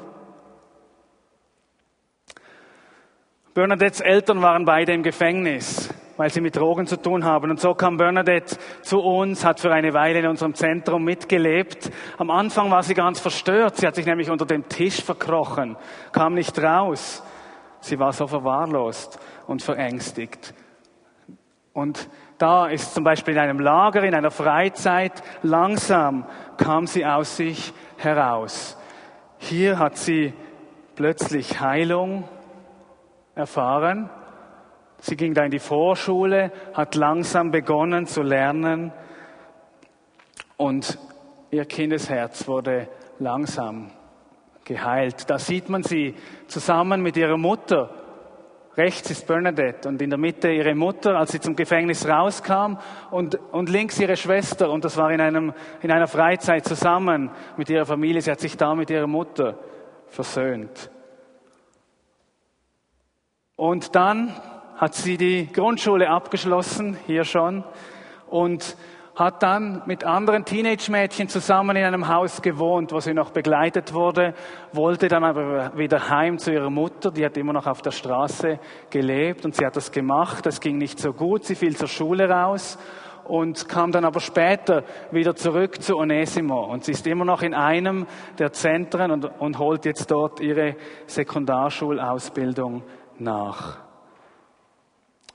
Bernadettes 3.53 4.01
Eltern 4.01 4.41
waren 4.41 4.65
beide 4.65 4.91
im 4.91 5.03
Gefängnis, 5.03 5.89
weil 6.19 6.29
sie 6.31 6.41
mit 6.41 6.57
Drogen 6.57 6.85
zu 6.85 6.97
tun 6.97 7.23
haben. 7.23 7.49
Und 7.49 7.61
so 7.61 7.73
kam 7.73 7.95
Bernadette 7.95 8.57
zu 8.81 8.99
uns, 8.99 9.45
hat 9.45 9.61
für 9.61 9.71
eine 9.71 9.93
Weile 9.93 10.19
in 10.19 10.27
unserem 10.27 10.53
Zentrum 10.53 11.05
mitgelebt. 11.05 11.89
Am 12.17 12.29
Anfang 12.29 12.69
war 12.69 12.83
sie 12.83 12.93
ganz 12.93 13.21
verstört. 13.21 13.77
Sie 13.77 13.87
hat 13.87 13.95
sich 13.95 14.05
nämlich 14.05 14.29
unter 14.29 14.45
dem 14.45 14.67
Tisch 14.67 15.01
verkrochen, 15.01 15.77
kam 16.11 16.33
nicht 16.33 16.61
raus. 16.61 17.23
Sie 17.79 17.97
war 17.99 18.11
so 18.11 18.27
verwahrlost 18.27 19.17
und 19.47 19.63
verängstigt. 19.63 20.53
Und 21.71 22.09
da 22.37 22.67
ist 22.67 22.93
zum 22.93 23.05
Beispiel 23.05 23.35
in 23.35 23.39
einem 23.39 23.61
Lager, 23.61 24.03
in 24.03 24.13
einer 24.13 24.31
Freizeit, 24.31 25.23
langsam 25.41 26.25
kam 26.57 26.85
sie 26.85 27.05
aus 27.05 27.37
sich 27.37 27.71
heraus. 27.95 28.77
Hier 29.37 29.79
hat 29.79 29.95
sie 29.95 30.33
plötzlich 30.97 31.61
Heilung 31.61 32.27
erfahren. 33.35 34.09
Sie 35.01 35.15
ging 35.15 35.33
da 35.33 35.43
in 35.43 35.51
die 35.51 35.59
Vorschule, 35.59 36.51
hat 36.73 36.95
langsam 36.95 37.51
begonnen 37.51 38.05
zu 38.05 38.21
lernen 38.21 38.91
und 40.57 40.97
ihr 41.51 41.65
Kindesherz 41.65 42.47
wurde 42.47 42.89
langsam 43.19 43.91
geheilt. 44.65 45.29
Da 45.29 45.39
sieht 45.39 45.69
man 45.69 45.83
sie 45.83 46.15
zusammen 46.47 47.01
mit 47.01 47.15
ihrer 47.15 47.37
Mutter. 47.37 47.89
Rechts 48.75 49.09
ist 49.09 49.25
Bernadette 49.25 49.89
und 49.89 50.01
in 50.01 50.09
der 50.09 50.19
Mitte 50.19 50.51
ihre 50.51 50.75
Mutter, 50.75 51.17
als 51.17 51.31
sie 51.31 51.39
zum 51.39 51.55
Gefängnis 51.55 52.07
rauskam 52.07 52.77
und, 53.09 53.35
und 53.51 53.67
links 53.67 53.99
ihre 53.99 54.15
Schwester 54.15 54.69
und 54.69 54.85
das 54.85 54.95
war 54.95 55.11
in, 55.11 55.19
einem, 55.21 55.53
in 55.81 55.91
einer 55.91 56.07
Freizeit 56.07 56.65
zusammen 56.65 57.31
mit 57.57 57.69
ihrer 57.69 57.85
Familie. 57.85 58.21
Sie 58.21 58.31
hat 58.31 58.39
sich 58.39 58.55
da 58.57 58.75
mit 58.75 58.89
ihrer 58.89 59.07
Mutter 59.07 59.57
versöhnt. 60.07 60.91
Und 63.55 63.95
dann 63.95 64.33
hat 64.79 64.95
sie 64.95 65.17
die 65.17 65.51
Grundschule 65.51 66.09
abgeschlossen, 66.09 66.95
hier 67.05 67.25
schon, 67.25 67.65
und 68.29 68.77
hat 69.13 69.43
dann 69.43 69.81
mit 69.85 70.05
anderen 70.05 70.45
Teenage-Mädchen 70.45 71.27
zusammen 71.27 71.75
in 71.75 71.83
einem 71.83 72.07
Haus 72.07 72.41
gewohnt, 72.41 72.93
wo 72.93 73.01
sie 73.01 73.13
noch 73.13 73.31
begleitet 73.31 73.93
wurde, 73.93 74.33
wollte 74.71 75.09
dann 75.09 75.25
aber 75.25 75.77
wieder 75.77 76.09
heim 76.09 76.37
zu 76.37 76.53
ihrer 76.53 76.69
Mutter, 76.69 77.11
die 77.11 77.25
hat 77.25 77.35
immer 77.35 77.51
noch 77.51 77.67
auf 77.67 77.81
der 77.81 77.91
Straße 77.91 78.57
gelebt 78.89 79.43
und 79.43 79.53
sie 79.53 79.65
hat 79.65 79.75
das 79.75 79.91
gemacht, 79.91 80.45
das 80.45 80.61
ging 80.61 80.77
nicht 80.77 80.97
so 80.97 81.11
gut, 81.11 81.43
sie 81.43 81.55
fiel 81.55 81.75
zur 81.75 81.89
Schule 81.89 82.29
raus 82.29 82.79
und 83.25 83.67
kam 83.67 83.91
dann 83.91 84.05
aber 84.05 84.21
später 84.21 84.85
wieder 85.11 85.35
zurück 85.35 85.81
zu 85.81 85.97
Onesimo 85.97 86.71
und 86.71 86.85
sie 86.85 86.93
ist 86.93 87.05
immer 87.05 87.25
noch 87.25 87.41
in 87.41 87.53
einem 87.53 88.07
der 88.37 88.53
Zentren 88.53 89.11
und, 89.11 89.25
und 89.25 89.59
holt 89.59 89.83
jetzt 89.83 90.09
dort 90.09 90.39
ihre 90.39 90.77
Sekundarschulausbildung 91.07 92.83
nach. 93.17 93.88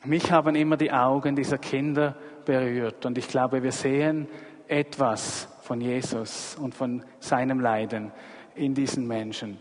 Mich 0.07 0.31
haben 0.31 0.55
immer 0.55 0.77
die 0.77 0.93
Augen 0.93 1.35
dieser 1.35 1.57
Kinder 1.57 2.15
berührt 2.45 3.07
und 3.07 3.17
ich 3.17 3.27
glaube, 3.27 3.63
wir 3.63 3.73
sehen 3.73 4.29
etwas 4.69 5.49
von 5.63 5.81
Jesus 5.81 6.59
und 6.61 6.75
von 6.75 7.03
seinem 7.21 7.61
Leiden 7.61 8.13
in 8.55 8.75
diesen 8.75 9.07
Menschen. 9.07 9.57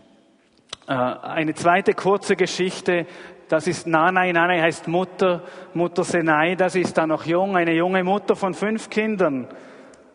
Äh, 0.86 0.92
eine 0.92 1.54
zweite 1.54 1.94
kurze 1.94 2.36
Geschichte, 2.36 3.06
das 3.48 3.66
ist 3.66 3.86
Nanai. 3.86 4.32
Nanai 4.32 4.60
heißt 4.60 4.86
Mutter, 4.86 5.42
Mutter 5.72 6.04
Senai, 6.04 6.56
das 6.56 6.76
ist 6.76 6.98
da 6.98 7.06
noch 7.06 7.24
jung, 7.24 7.56
eine 7.56 7.72
junge 7.72 8.04
Mutter 8.04 8.36
von 8.36 8.52
fünf 8.52 8.90
Kindern 8.90 9.48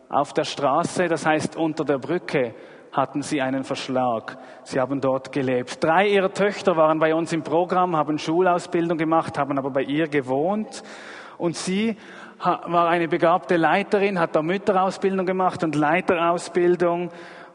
auf 0.08 0.32
der 0.32 0.44
Straße, 0.44 1.08
das 1.08 1.26
heißt 1.26 1.56
unter 1.56 1.84
der 1.84 1.98
Brücke 1.98 2.54
hatten 2.92 3.22
sie 3.22 3.40
einen 3.40 3.64
Verschlag. 3.64 4.36
Sie 4.64 4.80
haben 4.80 5.00
dort 5.00 5.32
gelebt. 5.32 5.82
Drei 5.82 6.08
ihrer 6.08 6.32
Töchter 6.32 6.76
waren 6.76 6.98
bei 6.98 7.14
uns 7.14 7.32
im 7.32 7.42
Programm, 7.42 7.96
haben 7.96 8.18
Schulausbildung 8.18 8.98
gemacht, 8.98 9.38
haben 9.38 9.58
aber 9.58 9.70
bei 9.70 9.82
ihr 9.82 10.08
gewohnt. 10.08 10.82
Und 11.38 11.56
sie 11.56 11.96
war 12.38 12.88
eine 12.88 13.08
begabte 13.08 13.56
Leiterin, 13.56 14.18
hat 14.18 14.34
da 14.34 14.42
Mütterausbildung 14.42 15.26
gemacht 15.26 15.62
und 15.62 15.74
Leiterausbildung. 15.74 17.10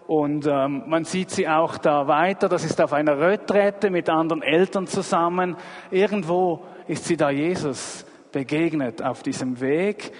Und 0.08 0.46
ähm, 0.46 0.84
man 0.86 1.04
sieht 1.04 1.32
sie 1.32 1.48
auch 1.48 1.78
da 1.78 2.08
weiter. 2.08 2.48
Das 2.48 2.64
ist 2.64 2.80
auf 2.80 2.94
einer 2.94 3.20
Retrette 3.20 3.90
mit 3.90 4.10
anderen 4.10 4.44
Eltern 4.44 4.86
zusammen. 4.86 5.58
Irgendwo 5.90 6.64
ist 6.88 7.06
sie 7.06 7.18
da 7.18 7.32
Jesus 7.32 8.06
begegnet 8.32 9.02
auf 9.02 9.24
diesem 9.24 9.60
Weg 9.62 10.12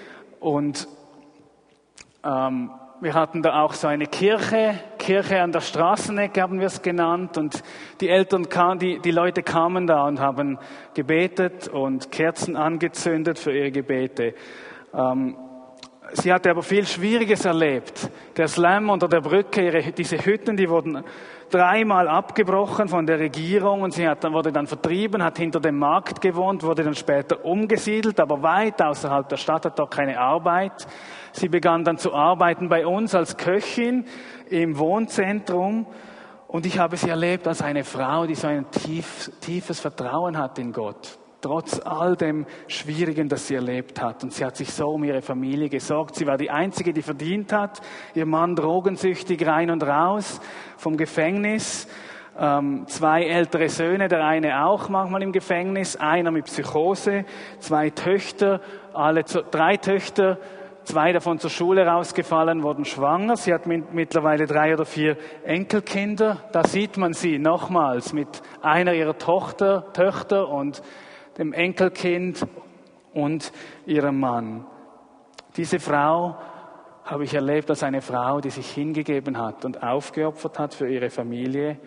Und 0.46 0.88
ähm, 2.24 2.70
wir 3.02 3.14
hatten 3.16 3.42
da 3.42 3.62
auch 3.62 3.74
so 3.74 3.88
eine 3.88 4.06
Kirche, 4.06 4.76
Kirche 5.06 5.40
an 5.40 5.52
der 5.52 5.62
Straßenecke 5.62 6.42
haben 6.42 6.60
wir 6.60 6.66
es 6.66 6.82
genannt. 6.82 7.38
Und 7.38 7.62
die 8.02 8.10
Eltern 8.10 8.50
kamen, 8.50 8.80
die, 8.80 9.00
die 9.00 9.12
Leute 9.12 9.44
kamen 9.44 9.86
da 9.86 10.08
und 10.08 10.20
haben 10.20 10.58
gebetet 10.96 11.68
und 11.68 12.12
Kerzen 12.12 12.56
angezündet 12.56 13.38
für 13.38 13.56
ihre 13.56 13.70
Gebete. 13.70 14.34
Ähm, 14.96 15.36
sie 16.14 16.34
hatte 16.34 16.50
aber 16.50 16.64
viel 16.64 16.88
Schwieriges 16.88 17.46
erlebt. 17.46 18.10
Der 18.36 18.48
Slam 18.48 18.90
unter 18.90 19.08
der 19.08 19.22
Brücke, 19.22 19.64
ihre, 19.64 19.92
diese 19.92 20.18
Hütten, 20.26 20.58
die 20.58 20.68
wurden 20.68 21.04
dreimal 21.52 22.08
abgebrochen 22.08 22.88
von 22.88 23.06
der 23.06 23.20
Regierung 23.20 23.84
und 23.84 23.94
sie 23.94 24.08
hat, 24.08 24.24
wurde 24.34 24.52
dann 24.52 24.66
vertrieben, 24.66 25.24
hat 25.24 25.38
hinter 25.38 25.60
dem 25.60 25.78
Markt 25.78 26.20
gewohnt, 26.20 26.64
wurde 26.64 26.84
dann 26.84 26.96
später 26.96 27.46
umgesiedelt, 27.46 28.20
aber 28.20 28.42
weit 28.42 28.82
außerhalb 28.82 29.30
der 29.30 29.38
Stadt, 29.38 29.66
hat 29.66 29.78
dort 29.78 29.92
keine 29.92 30.20
Arbeit. 30.20 30.88
Sie 31.36 31.50
begann 31.50 31.84
dann 31.84 31.98
zu 31.98 32.14
arbeiten 32.14 32.70
bei 32.70 32.88
uns 32.88 33.14
als 33.14 33.36
Köchin 33.36 34.06
im 34.50 34.78
Wohnzentrum 34.78 35.86
und 36.48 36.66
ich 36.66 36.80
habe 36.80 36.96
sie 36.96 37.10
erlebt 37.10 37.46
als 37.46 37.62
eine 37.62 37.84
Frau, 37.84 38.26
die 38.26 38.36
so 38.36 38.48
ein 38.48 38.72
tief, 38.72 39.30
tiefes 39.42 39.82
Vertrauen 39.82 40.38
hat 40.38 40.58
in 40.60 40.72
Gott 40.72 41.20
trotz 41.42 41.80
all 41.80 42.16
dem 42.16 42.48
Schwierigen, 42.68 43.30
das 43.30 43.48
sie 43.48 43.54
erlebt 43.54 44.02
hat. 44.02 44.24
Und 44.24 44.34
sie 44.34 44.44
hat 44.44 44.56
sich 44.56 44.74
so 44.74 44.88
um 44.88 45.04
ihre 45.04 45.22
Familie 45.22 45.70
gesorgt. 45.70 46.16
Sie 46.16 46.26
war 46.26 46.38
die 46.38 46.50
Einzige, 46.50 46.92
die 46.92 47.04
verdient 47.04 47.54
hat. 47.54 47.82
Ihr 48.16 48.26
Mann 48.26 48.56
drogensüchtig 48.56 49.46
rein 49.46 49.70
und 49.70 49.84
raus 49.84 50.42
vom 50.78 50.98
Gefängnis. 50.98 51.88
Ähm, 52.40 52.86
zwei 52.88 53.26
ältere 53.26 53.70
Söhne, 53.70 54.08
der 54.08 54.26
eine 54.26 54.66
auch 54.66 54.90
manchmal 54.90 55.22
im 55.22 55.32
Gefängnis, 55.32 55.96
einer 55.98 56.32
mit 56.32 56.46
Psychose, 56.46 57.26
zwei 57.60 57.92
Töchter, 57.92 58.60
alle 58.94 59.24
drei 59.24 59.78
Töchter, 59.78 60.40
zwei 60.86 61.12
davon 61.12 61.40
zur 61.40 61.50
Schule 61.50 61.86
rausgefallen, 61.86 62.64
wurden 62.64 62.86
schwanger. 62.86 63.38
Sie 63.38 63.54
hat 63.54 63.68
mittlerweile 63.68 64.46
drei 64.46 64.74
oder 64.74 64.86
vier 64.86 65.18
Enkelkinder. 65.44 66.44
Da 66.52 66.64
sieht 66.64 66.98
man 66.98 67.14
sie 67.14 67.40
nochmals 67.40 68.14
mit 68.14 68.42
einer 68.62 68.94
ihrer 68.94 69.18
Tochter, 69.18 69.92
Töchter 69.94 70.50
und 70.50 70.82
dem 71.38 71.54
Enkelkind 71.54 72.48
und 73.14 73.52
ihrem 73.86 74.20
Mann. 74.20 74.66
Diese 75.58 75.80
Frau 75.80 76.38
habe 77.04 77.24
ich 77.24 77.34
erlebt 77.34 77.70
als 77.70 77.84
eine 77.84 78.02
Frau, 78.02 78.42
die 78.42 78.50
sich 78.50 78.72
hingegeben 78.72 79.38
hat 79.38 79.64
und 79.64 79.84
aufgeopfert 79.84 80.60
hat 80.60 80.74
für 80.74 80.90
ihre 80.90 81.10
Familie. 81.10 81.78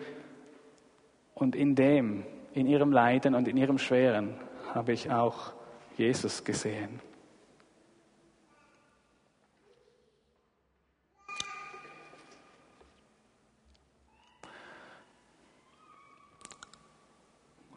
Und 1.35 1.55
in 1.55 1.75
dem, 1.75 2.23
in 2.53 2.67
ihrem 2.67 2.91
Leiden 2.91 3.35
und 3.35 3.47
in 3.47 3.57
ihrem 3.57 3.77
Schweren 3.77 4.35
habe 4.73 4.93
ich 4.93 5.11
auch 5.11 5.53
Jesus 5.97 6.43
gesehen. 6.43 7.01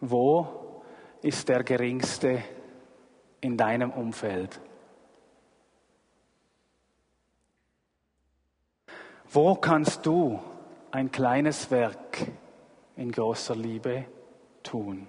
Wo 0.05 0.49
ist 1.23 1.49
der 1.49 1.63
geringste 1.63 2.43
in 3.41 3.57
deinem 3.57 3.93
Umfeld? 3.93 4.61
Wo 9.31 9.55
kannst 9.55 10.05
du 10.05 10.41
ein 10.91 11.13
kleines 11.13 11.71
Werk 11.71 12.19
in 12.97 13.13
großer 13.13 13.55
Liebe 13.55 14.07
tun? 14.65 15.07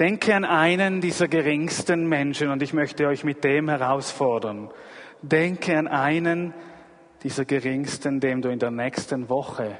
Denke 0.00 0.34
an 0.34 0.44
einen 0.44 1.00
dieser 1.00 1.28
geringsten 1.28 2.08
Menschen 2.08 2.50
und 2.50 2.64
ich 2.64 2.72
möchte 2.72 3.06
euch 3.06 3.22
mit 3.22 3.44
dem 3.44 3.68
herausfordern. 3.68 4.72
Denke 5.22 5.78
an 5.78 5.86
einen 5.86 6.52
dieser 7.22 7.44
geringsten, 7.44 8.18
dem 8.18 8.42
du 8.42 8.48
in 8.48 8.58
der 8.58 8.72
nächsten 8.72 9.28
Woche, 9.28 9.78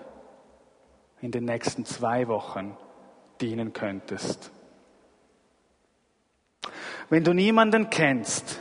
in 1.20 1.32
den 1.32 1.46
nächsten 1.46 1.84
zwei 1.84 2.28
Wochen 2.28 2.76
dienen 3.40 3.72
könntest. 3.72 4.50
Wenn 7.10 7.24
du 7.24 7.32
niemanden 7.32 7.88
kennst, 7.90 8.60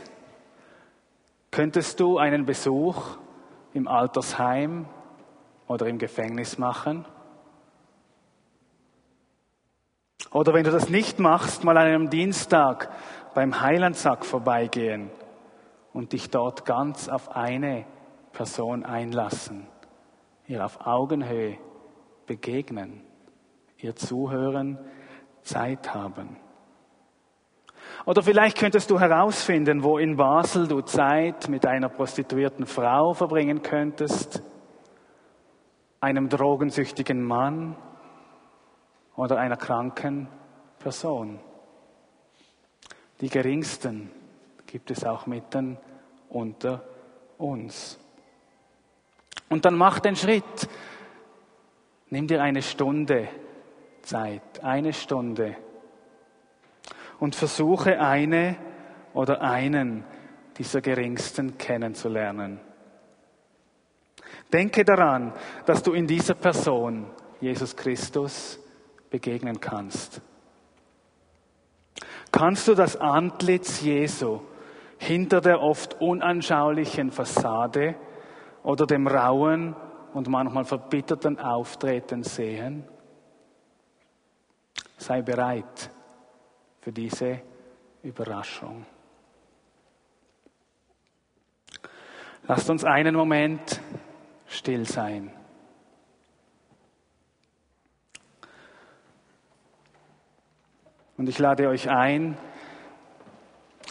könntest 1.50 2.00
du 2.00 2.18
einen 2.18 2.46
Besuch 2.46 3.18
im 3.74 3.86
Altersheim 3.88 4.86
oder 5.66 5.86
im 5.86 5.98
Gefängnis 5.98 6.56
machen? 6.56 7.04
Oder 10.30 10.54
wenn 10.54 10.64
du 10.64 10.70
das 10.70 10.88
nicht 10.88 11.18
machst, 11.18 11.64
mal 11.64 11.76
an 11.76 11.86
einem 11.86 12.10
Dienstag 12.10 12.90
beim 13.34 13.60
Heilandsack 13.60 14.24
vorbeigehen 14.24 15.10
und 15.92 16.12
dich 16.12 16.30
dort 16.30 16.64
ganz 16.64 17.08
auf 17.08 17.34
eine 17.34 17.86
Person 18.32 18.84
einlassen, 18.84 19.66
ihr 20.46 20.64
auf 20.64 20.86
Augenhöhe 20.86 21.58
begegnen 22.26 23.07
ihr 23.78 23.94
Zuhören 23.96 24.78
Zeit 25.42 25.94
haben. 25.94 26.36
Oder 28.04 28.22
vielleicht 28.22 28.58
könntest 28.58 28.90
du 28.90 28.98
herausfinden, 28.98 29.82
wo 29.82 29.98
in 29.98 30.16
Basel 30.16 30.66
du 30.66 30.80
Zeit 30.82 31.48
mit 31.48 31.66
einer 31.66 31.88
prostituierten 31.88 32.66
Frau 32.66 33.12
verbringen 33.12 33.62
könntest, 33.62 34.42
einem 36.00 36.28
drogensüchtigen 36.28 37.22
Mann 37.22 37.76
oder 39.16 39.38
einer 39.38 39.56
kranken 39.56 40.28
Person. 40.78 41.40
Die 43.20 43.28
geringsten 43.28 44.10
gibt 44.66 44.90
es 44.90 45.04
auch 45.04 45.26
mitten 45.26 45.76
unter 46.28 46.84
uns. 47.36 47.98
Und 49.48 49.64
dann 49.64 49.76
mach 49.76 49.98
den 49.98 50.14
Schritt. 50.14 50.68
Nimm 52.10 52.26
dir 52.26 52.42
eine 52.42 52.62
Stunde 52.62 53.28
Zeit, 54.08 54.64
eine 54.64 54.94
Stunde, 54.94 55.56
und 57.20 57.34
versuche 57.34 58.00
eine 58.00 58.56
oder 59.12 59.42
einen 59.42 60.04
dieser 60.56 60.80
Geringsten 60.80 61.58
kennenzulernen. 61.58 62.58
Denke 64.50 64.84
daran, 64.84 65.34
dass 65.66 65.82
du 65.82 65.92
in 65.92 66.06
dieser 66.06 66.34
Person, 66.34 67.06
Jesus 67.40 67.76
Christus, 67.76 68.58
begegnen 69.10 69.60
kannst. 69.60 70.22
Kannst 72.32 72.66
du 72.66 72.74
das 72.74 72.96
Antlitz 72.96 73.82
Jesu 73.82 74.40
hinter 74.96 75.40
der 75.42 75.60
oft 75.60 76.00
unanschaulichen 76.00 77.10
Fassade 77.10 77.94
oder 78.62 78.86
dem 78.86 79.06
rauen 79.06 79.76
und 80.14 80.28
manchmal 80.28 80.64
verbitterten 80.64 81.38
Auftreten 81.38 82.22
sehen? 82.22 82.84
Sei 84.98 85.22
bereit 85.22 85.90
für 86.80 86.92
diese 86.92 87.40
Überraschung. 88.02 88.84
Lasst 92.46 92.68
uns 92.70 92.84
einen 92.84 93.14
Moment 93.14 93.80
still 94.46 94.86
sein. 94.86 95.30
Und 101.16 101.28
ich 101.28 101.38
lade 101.38 101.68
euch 101.68 101.90
ein, 101.90 102.38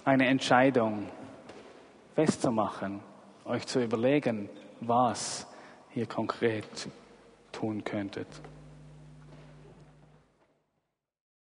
eine 0.06 0.28
Entscheidung 0.28 1.10
festzumachen, 2.16 3.02
euch 3.46 3.68
zu 3.68 3.84
überlegen, 3.84 4.50
was 4.80 5.46
ihr 5.94 6.08
konkret 6.08 6.88
tun 7.52 7.84
könntet. 7.84 8.28